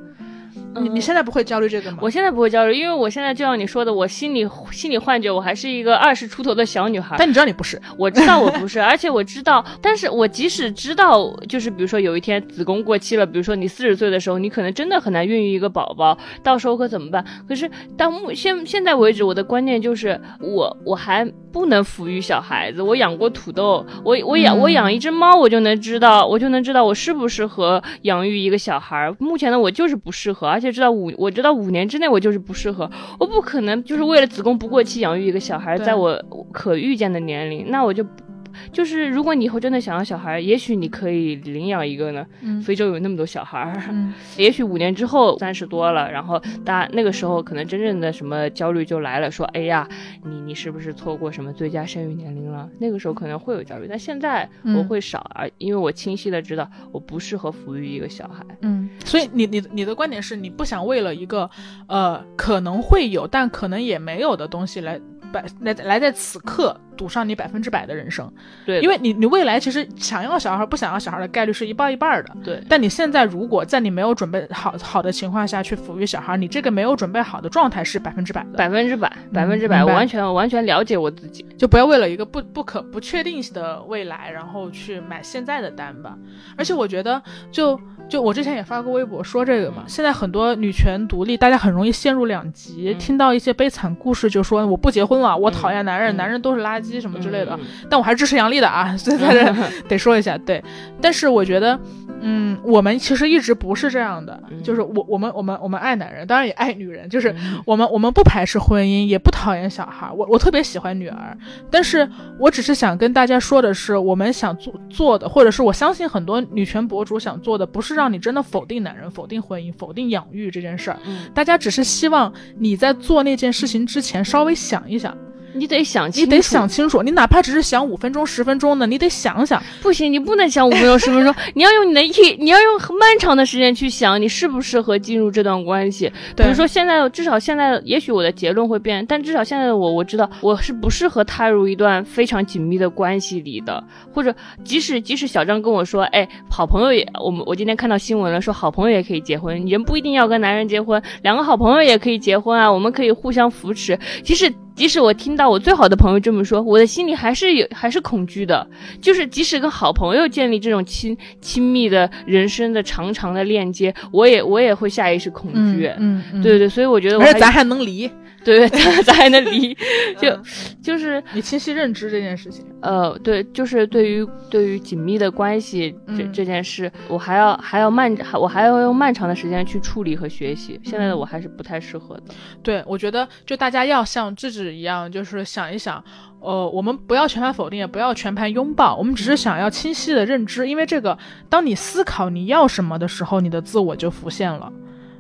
[0.76, 1.98] 你你嗯现在不会焦虑这个吗？
[2.02, 7.16] 我现在不会焦虑，因为我现在就像你说的，我心里心理幻觉，我还是一个二十出头的小女孩。
[7.18, 17.26] 但你知道你不是，我知道我不是，而且我知道，但是我即使知道，就是比如说有一天子宫过期了，比如说你四十岁的时候，你可能真的很难孕育一个宝宝，到时候可怎么办？
[17.48, 29.16] 可是到目现现在为止，我的观念就是我我还不能抚育小孩子，我养过土豆，我我养、嗯我养一只猫，我就能知道，我就能知道我适不适合养育一个小孩儿。
[29.20, 32.90] 目前呢，我就是不适合，而且知道五我知道五年之内我就是不适合，
[33.20, 36.22] 我不可能就是为了子宫不过期养育一个小孩儿，在我
[36.52, 38.29] 可预见的年龄，那我就不。
[38.72, 42.26] 就是如果你以后真的想要小孩，也许你可以领养一个呢。
[42.42, 49.88] 嗯非洲有那么多小孩儿，嗯 也许五年之后三十多了，然后大家那个时候可能真正的什么焦虑就来了，说哎呀，
[50.24, 52.70] 你你是不是错过什么最佳生育年龄了？
[52.80, 58.44] 那个时候可能会有焦虑，但现在嗯我会少，啊因为我清晰的知道我不适合抚育一个小孩。
[58.62, 61.50] 嗯，所以你你你的观点是你不想为了一个
[61.88, 65.00] 呃可能会有但可能也没有的东西来
[65.32, 68.30] 百来来在此刻赌上你百分之百的人生，
[68.66, 72.36] 对，因为你你未来其实想要小孩不想要小孩的概率是一半一半的。
[72.44, 81.46] 对但你现在如果在你没有准备好好的情况下去抚育小孩，你这个没有准备好的状态是百分之百的，百分之百，百分之百，我完全我完全了解我自己。
[81.58, 86.18] 就不要为了一个不不可不确定的未来，然后去买现在的单吧。
[86.58, 87.22] 而且我觉得
[87.52, 97.58] 就，就我之前也发过微博说这个嘛，现在很多女权独立，大家很容易陷入两极，嗯听到一些悲惨故事就说我不结婚了，我讨厌男人，嗯男人都是垃圾什么之类的。
[97.60, 99.56] 嗯但我还是支持杨笠的啊，所以在这
[99.88, 100.64] 得说一下，对。
[101.02, 101.80] 但是我觉得，
[102.22, 110.10] 嗯，我们其实一直不是这样的，嗯就是我我们我们我们爱男人，当然也爱女人，就是嗯我们我们不排斥婚姻，也不讨厌小孩。
[110.12, 111.36] 我我特别喜欢女儿，
[111.72, 112.08] 但是
[112.38, 121.00] 我只是想跟大家说的是，我们想做做的，或者是我相信很多女权博主想做的，不是让你真的否定男人、否定婚姻、否定养育这件事儿。
[121.06, 125.09] 嗯，大家只是希望你在做那件事情之前稍微想一想，
[125.54, 129.62] 你得想清楚，你得想清楚，你哪怕只是想五分钟、十分钟的，你得想想。
[129.82, 136.12] 不行，你不能想五分钟、十分钟，你要用你的一，你要用很漫长的时间去想，你适不适合进入这段关系。
[136.36, 143.84] 比如说现在，至少现在，也许我的结论会变，但至少现在的我，我知道我是不适合踏入一段非常紧密的关系里的，
[144.14, 144.34] 或者
[144.64, 153.98] 即使即使小张跟我说，哎，好朋友也，我们我今天看到新闻了，说好朋友也可以结婚，人不一定要跟男人结婚，两个好朋友也可以结婚啊，我们可以互相扶持。
[154.24, 158.66] 即使即使我听到我最好的朋友这么说，我的心里还是有还是恐惧的。
[159.02, 165.92] 就是即使跟好朋友建立这种亲亲密的人生的长长的链接，我也我也会下意识恐惧。
[165.98, 168.10] 嗯嗯，对对，所以我觉得我还而且咱还能离，
[168.44, 169.74] 对 对，咱咱还能离，
[170.18, 170.44] 就嗯
[170.82, 172.66] 就是你清晰认知这件事情。
[172.82, 180.80] 呃，对，就是对于对于紧密的关系这、嗯这件事，我还要还要漫还我还要用漫长的时间去处理和学习。
[180.84, 182.24] 现在的我还是不太适合的。
[182.64, 186.02] 对，我觉得就大家要像智智一样，就是想一想，
[186.40, 191.18] 呃，我们不要全盘否定，也不要全盘拥抱，我们只是想要清晰的认知，因为这个，
[191.50, 194.72] 当你思考你要什么的时候，你的自我就浮现了。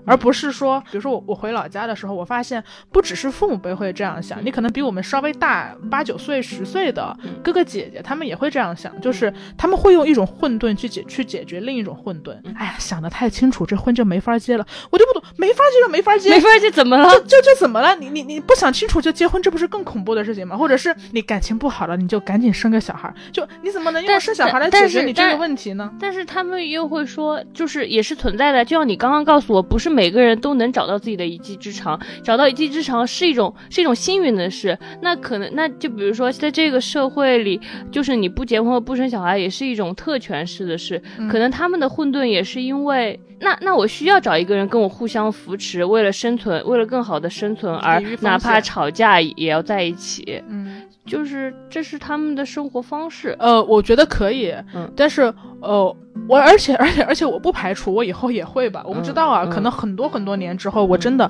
[0.05, 12.31] 而不是说，比如说我我回老家的时候，我发现不只是父母辈会这样想，你可能比我们稍微大八九岁、十岁的哥哥姐姐，他们也会这样想，就是他们会用一种混沌去解去解决另一种混沌。
[12.55, 17.09] 哎呀，想得太清楚，这婚就没法结了，我就不懂，没法结就没法结，没法结，怎么了？
[17.11, 17.95] 就就就怎么了？
[17.95, 20.57] 你你你不想清楚就结婚，这不是更恐怖的事情吗？
[20.57, 25.91] 或者是你感情不好了，你就赶紧生个小孩，就你怎么能用生小孩来解决你这个问题呢？
[25.99, 28.63] 但是他们又会说，就是也是存在的。
[28.63, 34.77] 就像你刚刚告诉我，不是每个人都能找到自己的一技之长，找到一技之长是一种是一种幸运的事。
[35.01, 37.59] 那可能那就比如说，在这个社会里，
[37.91, 41.01] 就是你不结婚和不生小孩也是一种特权式的事。
[41.17, 50.41] 嗯可能他们的混沌也是因为，那那我需要找一个人跟我互相扶持，为了生存，为了更好的生存而哪怕吵架也要在一起。
[50.49, 53.35] 嗯，就是这是他们的生活方式。
[53.39, 55.95] 呃，我觉得可以，嗯但是呃，
[56.27, 61.29] 我而且 而且而且我不排除我以后也会吧，我不知道啊，可能很多很多年之后，我真的。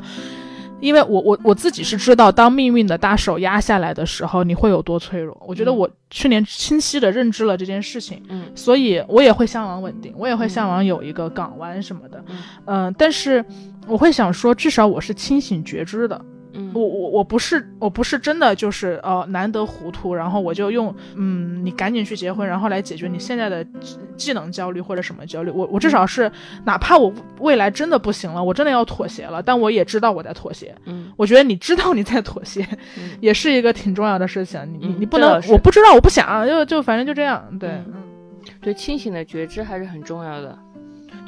[0.81, 5.37] 因为我我我自己是知道，当命运的大手压下来的时候，你会有多脆弱。
[5.45, 13.43] 我觉得嗯我去年清晰的认知了这件事情，嗯所以我也会向往稳定，我也会向往有一个港湾什么的，嗯嗯、但是
[13.87, 16.21] 我会想说，至少我是清醒觉知的，
[16.53, 25.51] 嗯我我我不是我不是真的就是呃难得糊涂，然后我就用嗯你赶紧去结婚，然后来解决你现在的技技能焦虑或者什么焦虑。
[25.51, 26.31] 我我至少是
[26.65, 30.75] 哪怕我未来真的不行了，我真的要妥协了，但我也知道我在妥协。
[30.85, 34.59] 嗯我觉得你知道你在妥协，嗯 也是一个挺重要的事情。
[34.73, 37.69] 你你嗯你不能我不知道我不想就就反正就这样对。
[37.69, 37.93] 嗯
[38.61, 40.57] 对清醒的觉知还是很重要的。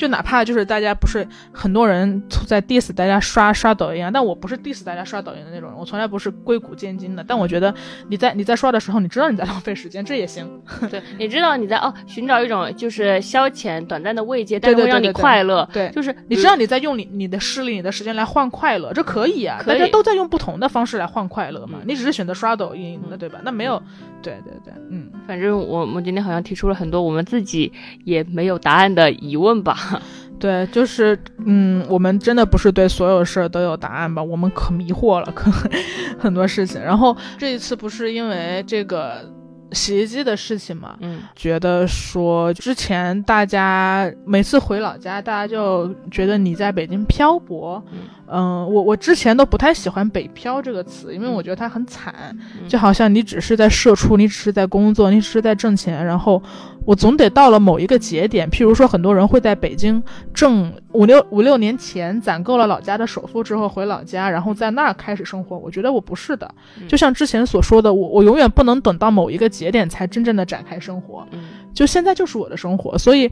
[0.02, 7.24] 就哪怕就是大家不是很多人在 diss 大家刷刷抖音啊，但我不是 diss 大家刷抖音的那种人，我从来不是硅谷见金的。
[7.24, 7.72] 但我觉得
[8.10, 10.60] 你在你在刷的时候，你知道你在浪费时间，这也行。
[10.89, 15.70] 对，你知道你在哦寻找一种就是消遣、短暂的慰藉，但对对是会让你对对对快乐。
[15.72, 21.78] 对，就是你知道你在用你你的视力、你的时间来换快乐，这可以啊，大家都在用不同的方式来换快乐嘛。
[21.82, 23.39] 嗯你只是选择刷抖音的，嗯对吧？
[23.43, 23.80] 那没有，
[24.24, 25.12] 对对对，嗯。
[25.28, 27.72] 反正我们今天好像提出了很多我们自己
[28.04, 29.78] 也没有答案的疑问吧。
[30.39, 34.23] 对，就是嗯，我们真的不是对所有事儿都有答案吧？
[34.23, 35.51] 我们可迷惑了，可
[36.17, 36.81] 很多事情。
[36.81, 39.23] 然后这一次不是因为这个
[39.71, 47.83] 洗衣机的事情嘛，嗯觉得说之前大家每次回老家，大家就觉得你在北京漂泊。
[47.91, 47.99] 嗯
[48.32, 52.13] 嗯，我我之前都不太喜欢“北漂”这个词，因为嗯我觉得它很惨，
[52.61, 56.41] 嗯就好像你只是在社畜，你只是在工作，你只是在挣钱，然后
[56.86, 60.01] 我总得到了某一个节点，譬如说很多人会在北京
[60.34, 65.57] 挣五六五六年前攒够了老家的首付之后回老家，然后在那儿开始生活。
[65.57, 71.41] 我觉得我不是的，嗯就像之前所说的，我我永远不能等到某一个节点才真正的展开生活，嗯
[71.73, 73.29] 就现在就是我的生活，所以。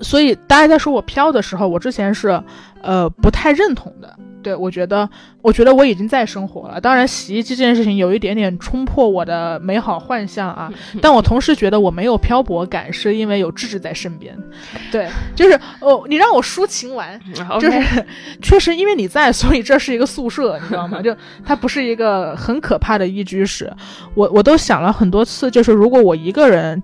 [0.00, 2.42] 所以大家在说我飘的时候，我之前是，
[2.82, 4.16] 呃，不太认同的。
[4.42, 5.10] 对我觉得，
[5.42, 6.80] 我觉得我已经在生活了。
[6.80, 10.72] 当然，洗衣机这件事情有一点点冲破我的美好幻象啊。
[11.02, 14.38] 但我同时觉得我没有漂泊感，是因为有智智在身边。
[14.92, 18.06] 对，就是哦，你让我抒情完，嗯就是
[18.40, 21.00] 确实因为你在，所以这是一个宿舍，你知道吗？
[21.02, 21.12] 就
[21.44, 23.68] 它不是一个很可怕的一居室。
[24.14, 26.80] 我我都想了很多次，就是如果我一个人，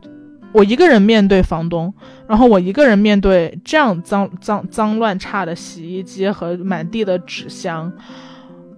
[0.52, 1.92] 我一个人面对房东，
[2.28, 7.90] 然后我一个人面对这样脏脏脏乱差的洗衣机和满地的纸箱，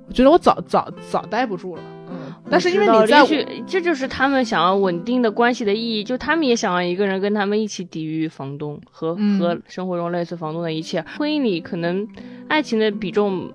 [0.07, 1.83] 我觉得我早早早待不住了。
[2.11, 11.05] 嗯，但是因为你在我知道也许这就是他们想要稳定的关系的意义，就他们也想要一个人跟他们一起抵御房东和、嗯和生活中类似房东的一切。
[11.19, 12.07] 婚姻里可能
[12.47, 13.51] 爱情的比重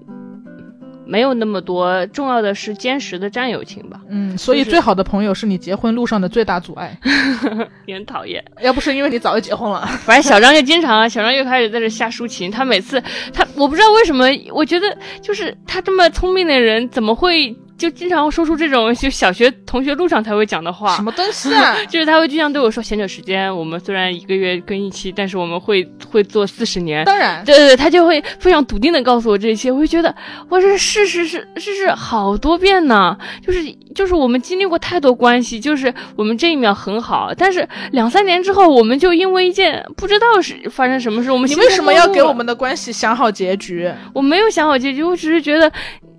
[1.09, 3.99] 没有那么多，重要的是坚实的战友情吧。
[4.09, 6.95] 嗯，所以最好的朋友是你结婚路上的最大阻碍。
[7.87, 8.43] 也很讨厌。
[8.61, 12.51] 要不是因为你早就结婚了，反正小张就经常，小张又开始在这瞎抒情。
[12.51, 13.01] 他每次
[13.33, 20.95] 他，我不知道为什么，我觉得就是他这么聪明的人，怎么会就经常说出这种就小学同学路上才会讲的话？
[20.97, 21.77] 什么东西啊？
[21.89, 27.05] 就是他会经常对我说，闲着时间，我们虽然一个月更一期，但是我们会会做四十年。
[27.05, 30.13] 当然，对对对，他就会非常笃定的告诉我这些，我会觉得
[30.49, 33.63] 我，这事实是事实好多遍呢，就是
[33.95, 43.89] 就是我们经历过太多关系，就是我们这一秒很好，但是两三年之后，我们就因为一件不知道是发生什么事，我们你为什么要给我们的关系想好结局？
[44.13, 45.71] 我没有想好结局，我只是觉得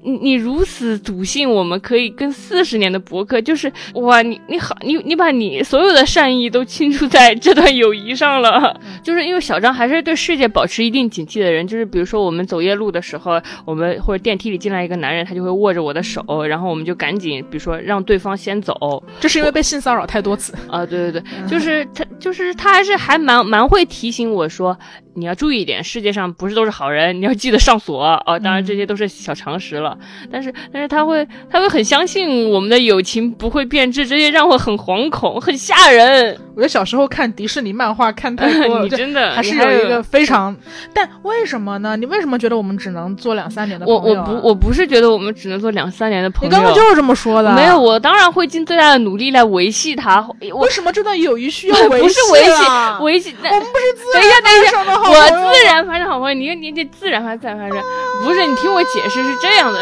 [0.03, 8.78] 你你如此笃信我们可以跟四十年的博客，就是哇，你你好，你你把你所有的善意都倾注在这段友谊上了。
[9.05, 19.03] 就是因为小张还是对世界保持一定警惕的人，就是比如说我们走夜路的时候，我们或者电梯里进来一个男人，他就会握着我的手，然后我们就赶紧，比如说让对方先走。
[19.20, 20.55] 这是因为被性骚扰太多次。
[20.68, 24.78] 啊，对对对，就是他，就是他还是还蛮蛮会提醒我说，
[25.14, 28.38] 你要注意一点，世界上不是都是好人，你要记得上锁哦。
[28.42, 29.96] 当然这些都是小常识了，
[30.30, 36.38] 但是但是他会他会很相信我们的友情不会变质，这些让我很惶恐，很吓人。
[36.54, 40.54] 我觉得小时候看迪士尼漫画看太多了， 你真的还是有一个非常，
[40.94, 41.96] 但为什么呢？
[41.96, 44.24] 你为什么觉得我们只能做两三年的朋我友、啊？
[44.28, 47.52] 我不我不是觉得我们只能做两三年的朋友，你刚刚就是这么说的。
[47.54, 50.26] 没有，我当然会尽最大的努力来维系他。
[50.40, 57.82] 为什么这段友谊需要维 不是维系啊维系，我们不是自等一下，等一下，好我自然发生好朋友，你你得自然发自然发生，
[58.24, 59.80] 不是你听我解释是这样的，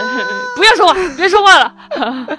[0.56, 1.74] 不要说话，别说话了，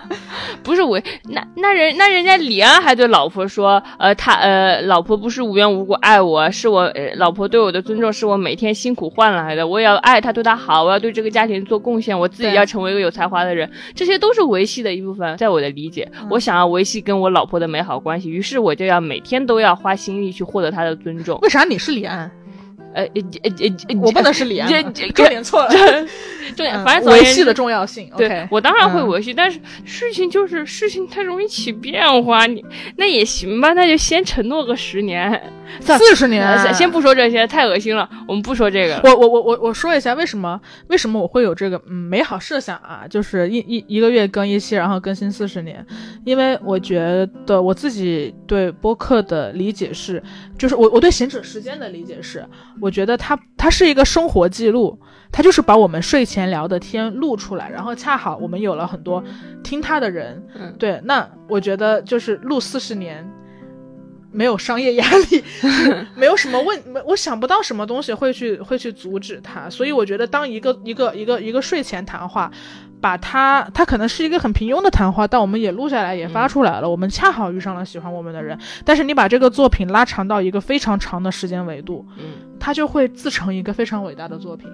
[0.64, 1.00] 不是我
[1.30, 21.40] 那那人那人家李安还对老婆说，呃，他呃老婆不是无缘无故爱我，是我呃老婆对我的尊重是我每天辛苦换来的，我也要爱她，对她好，我要对这个家庭做贡献，我自己要成为一个有才华的人，这些都是维系的一部分，在我的理解，我想要维系跟我老婆的美好关系，于是我就要每天都要花心力去获得她的尊重。
[21.42, 22.30] 为啥你是李安？
[22.94, 23.52] 呃呃呃
[23.90, 25.70] 呃，我不能是李安 重点错了。
[26.56, 28.10] 重点，嗯反正维系的重要性。
[28.18, 32.66] 对我当然会嗯维系，但是事情就是事情太容易起变化，你
[32.98, 39.00] 那也行吧，那就先承诺个十年，四十年先不说这些，太恶心了，我们不说这个。
[39.04, 45.86] 我我我我我说一下为什么为什么我会有这个嗯美好设想啊，就是一一一个月更一期，然后更新四十年，
[46.26, 50.22] 因为我觉得我自己对播客的理解是，
[50.58, 52.44] 就是我我对闲者时间的理解是，
[52.82, 55.00] 我觉得它它是一个生活记录，
[55.32, 59.24] 它就是把我们睡前聊的天录出来，然后恰好我们有了很多
[59.64, 63.30] 听它的人，嗯对，那我觉得就是录四十年。
[64.32, 65.44] 没有商业压力
[66.16, 72.52] 没有什么问，我想不到什么东西会去会去阻止他，所以我觉得当一个一个一个一个睡前谈话，
[73.02, 84.70] 把它它可能是一个很平庸的谈话，但我们也录下来也发出来了，我们恰好遇上了喜欢我们的人，但是你把这个作品拉长到一个非常长的时间维度，嗯，它就会自成一个非常伟大的作品，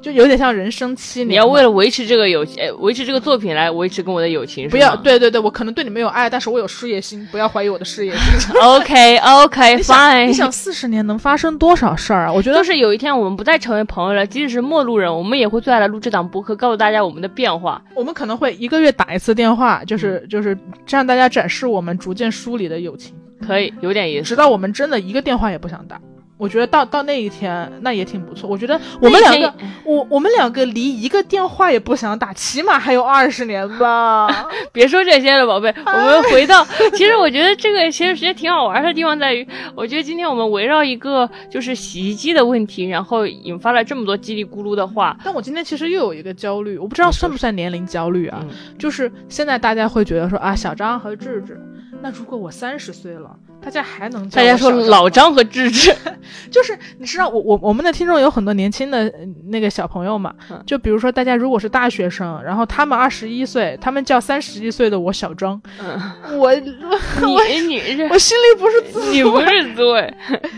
[0.00, 1.30] 就有点像人生七年。
[1.30, 8.54] 你要为了维持这个友情，呃维持这个作品来维持跟我的友情，不要对对对，我可能对你没有爱，但是我有事业心，不要怀疑我的事业心。
[8.60, 10.26] OK OK，fine。
[10.28, 12.32] 你想四十年能发生多少事儿啊？
[12.32, 17.82] 我觉得就是有一天我们不再成为朋友了，即使是陌路人，我们也会坐下来录这档播客，告诉大家我们的变化。
[17.94, 20.56] 我们可能会一个月打一次电话，就是就是
[20.86, 23.14] 向大家展示我们逐渐疏离的友情，
[23.46, 24.24] 可以有点意思。
[24.24, 26.00] 直到我们真的一个电话也不想打。
[26.38, 28.48] 我觉得到到那一天，那也挺不错。
[28.48, 29.52] 我觉得我们两个，
[29.84, 34.48] 我我们两个离一个电话也不想打，起码还有二十年吧。
[34.72, 45.16] 别说这些了，宝贝， 我们回到，其实我觉得这个其实其实挺好玩的地方在于，我觉得今天我们围绕一个就是洗衣机的问题，然后引发了这么多叽里咕噜的话。
[45.24, 48.38] 但我今天其实又有一个焦虑，我不知道算不算年龄焦虑啊？
[48.42, 48.48] 嗯
[48.78, 51.60] 就是现在大家会觉得说啊，小张和智智，
[52.00, 55.94] 那如果我三十岁了，大家还能叫大家说老张和芝芝，
[56.50, 59.10] 就是你知道，我我我们的听众有很多年轻的呃
[59.50, 66.70] 那个小朋友嘛嗯，就比如说大家如果是大学生，然后他们二十一岁，他们叫三十一岁的我小张，嗯，我你
[67.66, 70.14] 你这我心里不是滋味你不是滋味，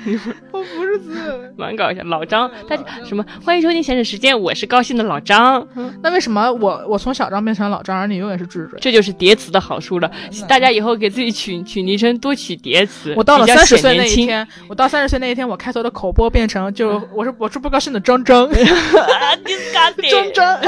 [0.53, 1.51] 我不是滋味。
[1.57, 2.03] 蛮搞笑。
[2.05, 3.25] 老张，大家什么？
[3.45, 5.67] 欢迎收听闲着时间，我是高兴的老张。
[6.03, 8.77] 那为什么我我从小张变成老张，而你永远是智智？
[8.81, 10.11] 这就是叠词的好处了。
[10.49, 13.15] 大家以后给自己取取昵称称多取叠词。
[13.17, 18.53] 我到了三十岁那一天，我到三十岁那一天，我开头的口播变成就我是我是不高兴的张张啊，
[19.45, 20.59] disgusting 张张。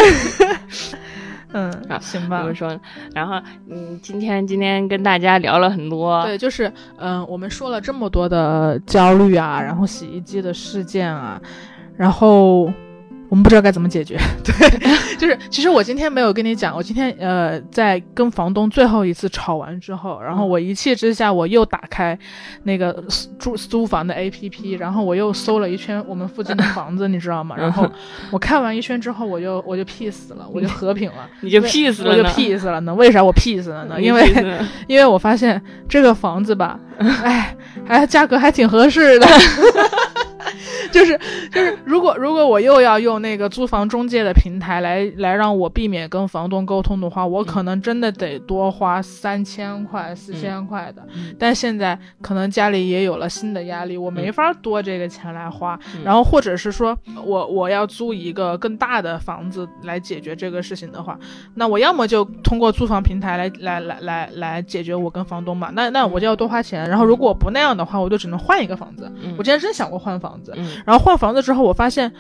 [1.55, 2.55] 嗯啊，行吧怎么。
[2.55, 2.81] 说呢？
[3.15, 3.35] 然后，
[3.69, 11.39] 嗯，今天今天跟大家聊了很多，对，就是嗯、我们说了这么多的焦虑啊，然后洗衣机的事件啊，
[11.95, 12.73] 然后
[13.33, 14.19] 我们不知道该怎么解决。
[14.45, 22.17] 对，就是其实我今天没有跟你讲，我今天呃在跟房东最后一次吵完之后，然后我一气之下我又打开
[22.65, 22.93] 那个
[23.39, 27.57] 租租房的 APP，然后我又搜了一圈我们附近的房子， 你知道吗？
[27.59, 27.91] 然后
[28.31, 31.27] 我看完一圈之后，我就我就 peace 了，我就和平了。
[31.41, 32.95] 你就 peace 了我就呢 peace 了呢？
[32.95, 33.99] 为啥我 peace 了呢？
[33.99, 34.31] 因为
[34.87, 37.57] 因为我发现这个房子吧，哎，
[37.87, 39.27] 还价格还挺合适的。
[40.91, 41.19] 就 是
[41.51, 51.03] 就是，如果如果我又要用那个租房中介的平台来来让我避免跟房东沟通的话，我可能真的得多花三千块、四千块的。
[51.15, 55.79] 嗯但现在可能家里也有了新的压力，我没法多这个钱来花。
[55.97, 61.19] 嗯然后或者是说我我要租一个更大的房子来解决这个事情的话，
[61.55, 66.89] 那我要么就通过租房平台来来来来来解决我跟房东嘛，那那我就要多花钱。
[66.89, 69.11] 然后如果我不那样的话，我就只能换一个房子。
[69.23, 70.83] 嗯我之前真想过换房子，嗯。
[70.87, 72.13] 然后换房子之后，我发现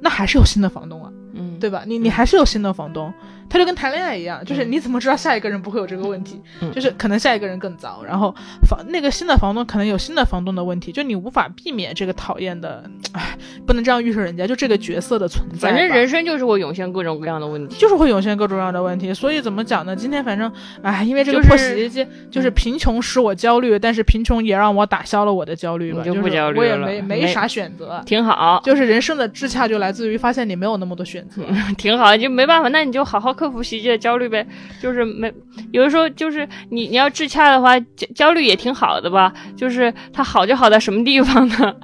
[0.00, 1.84] 那还是有新的房东啊，嗯，对吧？
[1.86, 3.12] 你你还是有新的房东，
[3.48, 6.40] 他就跟谈恋爱一样，就是你怎么知道下一个人不会有这个问题？
[6.60, 8.34] 嗯就是可能下一个人更糟，然后
[8.68, 13.36] 房那个新的房东可能有新的房东的问题，就你无法避免这个讨厌的，哎，
[13.66, 15.70] 不能这样预设人家，就这个角色的存在。
[15.70, 17.76] 反正人生就是会涌现各种各样的问题。
[17.78, 19.94] 就是会涌现各种各样的问题，所以怎么讲呢？
[19.94, 20.50] 今天反正，
[20.82, 25.98] 哎，因为这个破洗衣机，就是贫穷使我焦虑，但是贫穷也让我打消了我的焦虑吧。
[25.98, 31.42] 你就不是焦虑了我也没没啥选择，挺好，就是人生的智洽就来自于发现你没有那么多选择。
[31.76, 34.44] 挺好，就没办法，那你就好好克服袭击的焦虑呗。
[34.82, 35.32] 就是没
[35.72, 39.32] 有的时候，就是你你要自洽的话，焦焦虑也挺好的吧。
[39.56, 41.76] 就是它好就好在什么地方呢？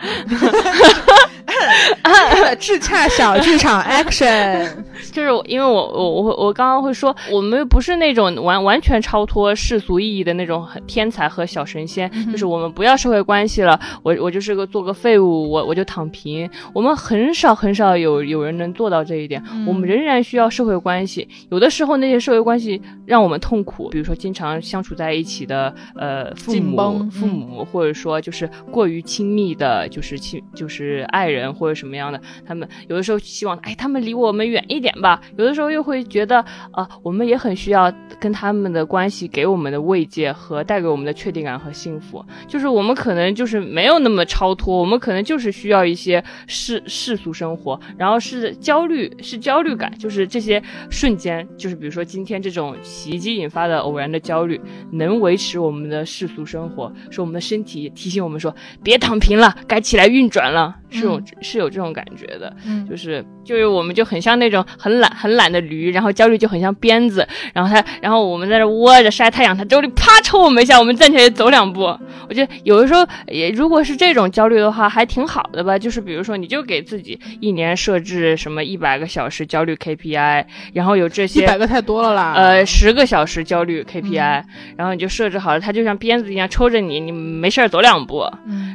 [2.58, 4.68] 智洽小剧场 action，
[5.10, 16.48] 就是因为我我我我刚刚会说，我们不是那种完完全超脱世俗意义的那种天才和小神仙，就是我们不要社会关系了，我我就是个做个废物，我我就躺平。
[16.74, 21.26] 我们很少很少有有人能做到这一点，我们仍然需要社会关系。
[21.50, 54.60] 有的时候那些社会关系让我们痛苦，比如说经常相处在一起的呃父母父母，或者说就是过于亲密的，就是亲就是爱人或者什么样的，他们有的时候希望哎他们离我们远一点吧，有的时候又会觉得啊我们也很需要跟他们的关系给我们的慰藉和带给我们的确定感和幸福，就是我们可能就是没有那么超脱，我们可能就是需要一些世世俗生活，然后是焦虑是焦虑感，就是这些瞬间，就是比如说今天这种洗衣机引发的偶然的焦虑，
[54.92, 60.76] 能维持我们的世俗生活，是我们的身体提醒我们说别躺平了，该起来运转了。
[60.90, 71.82] 是有是有这种感觉的，嗯就是就是我们就很像那种很懒很懒的驴，然后焦虑就很像鞭子，然后他然后我们在这窝着晒太阳，他周里啪抽我们一下，我们站起来走两步。
[72.28, 75.78] 我觉得有的时候也如果是这种焦虑的话，还挺好的吧。
[75.78, 84.42] 就是比如说，你就给自己一年设置什么一百个小时焦虑 KPI，然后有这些一百个太多了啦，呃，十个小时焦虑 KPI，
[84.76, 88.24] 然后你就设置好了，它就像鞭子一样抽着你，你没事儿走两步，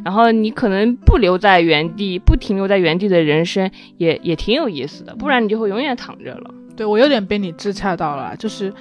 [0.04, 2.20] 然后你可能不留在原地。
[2.20, 6.54] 不停留在原地的人生也也挺有意思的，不然你就会永远躺着了。
[6.76, 8.72] 对我有点被你自洽到了，就是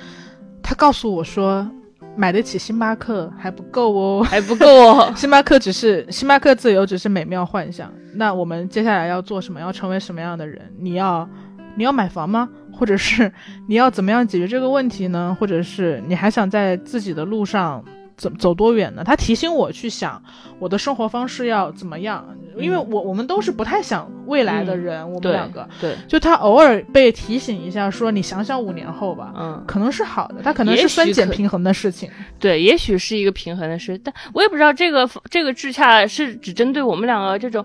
[0.63, 1.67] 他告诉我说，
[2.15, 5.13] 买得起星巴克还不够哦，还不够哦。
[5.17, 7.91] 星巴克只是星巴克自由，只是美妙幻想。
[8.15, 9.59] 那我们接下来要做什么？
[9.59, 10.71] 要成为什么样的人？
[10.79, 11.29] 你要
[11.75, 12.49] 你要买房吗？
[12.73, 13.33] 或者是
[13.67, 15.35] 你要怎么样解决这个问题呢？
[15.41, 17.83] 或者是你还想在自己的路上
[18.17, 19.03] 走走多远呢？
[19.03, 20.23] 他提醒我去想
[20.59, 22.23] 我的生活方式要怎么样。
[22.59, 37.65] 因为我我们都是不太想未来的人，我们两个，对，就他偶尔被提醒一下，说你想想五年后吧，嗯，可能是好的，他可能是酸碱平衡的事情，对，也许是一个平衡的事，但我也不知道这个这个智洽是只针对我们两个这种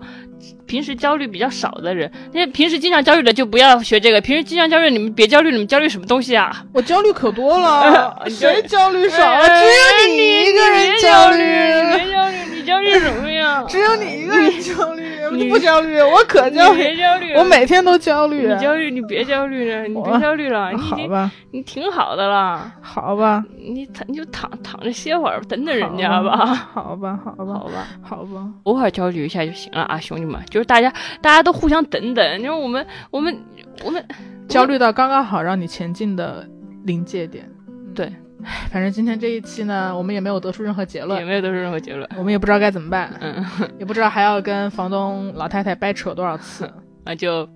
[0.66, 6.64] 平时焦虑比较少的人，那些平时经常焦虑的就不要学这个，平时经常焦虑你们别焦虑，你们焦虑什么东西啊？
[6.72, 9.46] 我焦虑可多了， 谁焦虑少了？
[9.46, 13.64] 只有你一个人焦虑，别焦虑，你焦虑什么呀？
[13.68, 14.92] 只有你一个人焦。
[14.94, 15.02] 虑，
[15.32, 16.78] 你不焦虑，我可焦虑。
[16.78, 18.46] 别焦虑，我每天都焦虑。
[18.46, 22.72] 你焦虑，你别焦虑了，你别焦虑了，你好吧，你挺好的了。
[22.80, 26.54] 好吧，你躺你就躺躺着歇会儿，等等人家吧。
[26.72, 33.36] 好吧，好吧，好吧，好吧，偶尔焦虑一下就行了啊，兄弟们，就是大家大家都互相等等，因为我们我们
[33.84, 34.04] 我们
[34.48, 36.46] 焦虑到刚刚好让你前进的
[36.84, 37.50] 临界点，
[37.94, 38.12] 对。
[38.70, 43.44] 反正今天这一期呢，我们也没有得出任何结论，也没有得出任何结论，我们也不知道该怎么办，嗯，
[43.78, 46.70] 也不知道还要跟房东老太太掰扯多少次，
[47.04, 47.48] 那就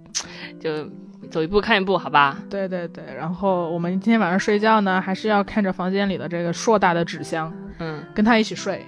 [0.60, 0.88] 就
[1.30, 2.38] 走一步看一步，好吧？
[2.48, 8.86] 对对对，然后我们今天晚上睡觉呢，还是要看着房间里的这个硕大的纸箱，嗯，跟他一起睡。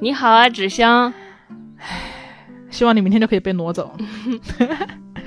[0.00, 1.12] 你好啊，纸箱，
[1.78, 2.00] 唉，
[2.70, 3.94] 希望你明天就可以被挪走。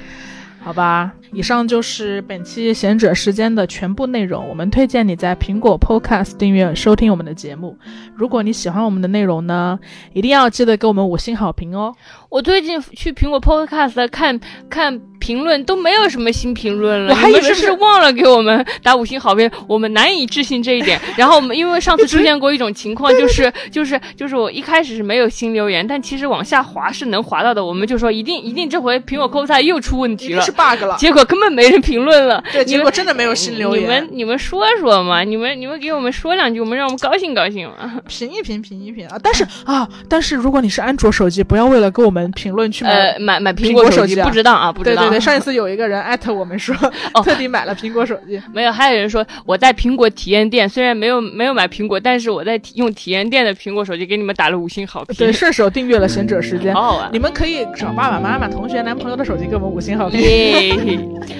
[0.63, 4.47] 好吧，以上就是本期贤者时间的全部内容。
[4.47, 7.77] 我们推荐你在苹果 Podcast 订阅收听我们的节目。
[8.15, 9.77] 如果你喜欢我们的内容呢，
[10.13, 11.93] 一定要记得给我们五星好评哦。
[12.33, 14.99] 我最近去苹果 Podcast 看看。
[15.23, 19.49] 评论都没有什么新评论了，你们是不是忘了给我们打五星好评？
[19.69, 20.99] 我们难以置信这一点。
[21.15, 27.63] 然后我们因为上次出现过一种情况，就是就是就是我一开始是没有新留言，但其实往下滑是能滑到的。
[27.63, 30.97] 我们就说一定一定这回苹果 Podcast 又出问题了，是 bug 了。
[30.99, 33.81] 结果根本没人评论了，对，结果真的没有新留言。
[33.81, 39.17] 你们你们说说嘛，你们你们给我们说两句，我们让我们高兴高兴嘛， 评一评评一评啊！
[39.23, 45.03] 但是啊，但是如果你是安卓手机，不要为了给我们评论去买买买苹果手机，不知道啊，不知道。
[45.03, 46.01] 对对对，上一次有一个人。
[46.01, 46.75] 艾特我们说，
[47.23, 48.41] 特地买了苹果手机。
[48.53, 55.15] 没有，还有人说我在苹果体验店，虽然没有没有买苹果，但是我在用体验店的苹果手机给你们打了五星好评。
[55.15, 57.09] 对，顺手订阅了贤者时间，好好玩。
[57.13, 60.19] 你们可以找爸爸妈妈、同学、男朋友的手机给我们五星好评。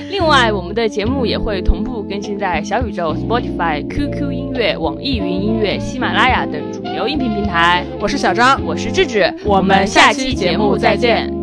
[0.10, 7.84] 另外，我们的节目也会同步更新在小宇宙、Spotify、QQ 音乐、网易云音乐、喜马拉雅等主流音频平台。
[7.99, 11.43] 我是小张，我是智智，我们下期节目再见。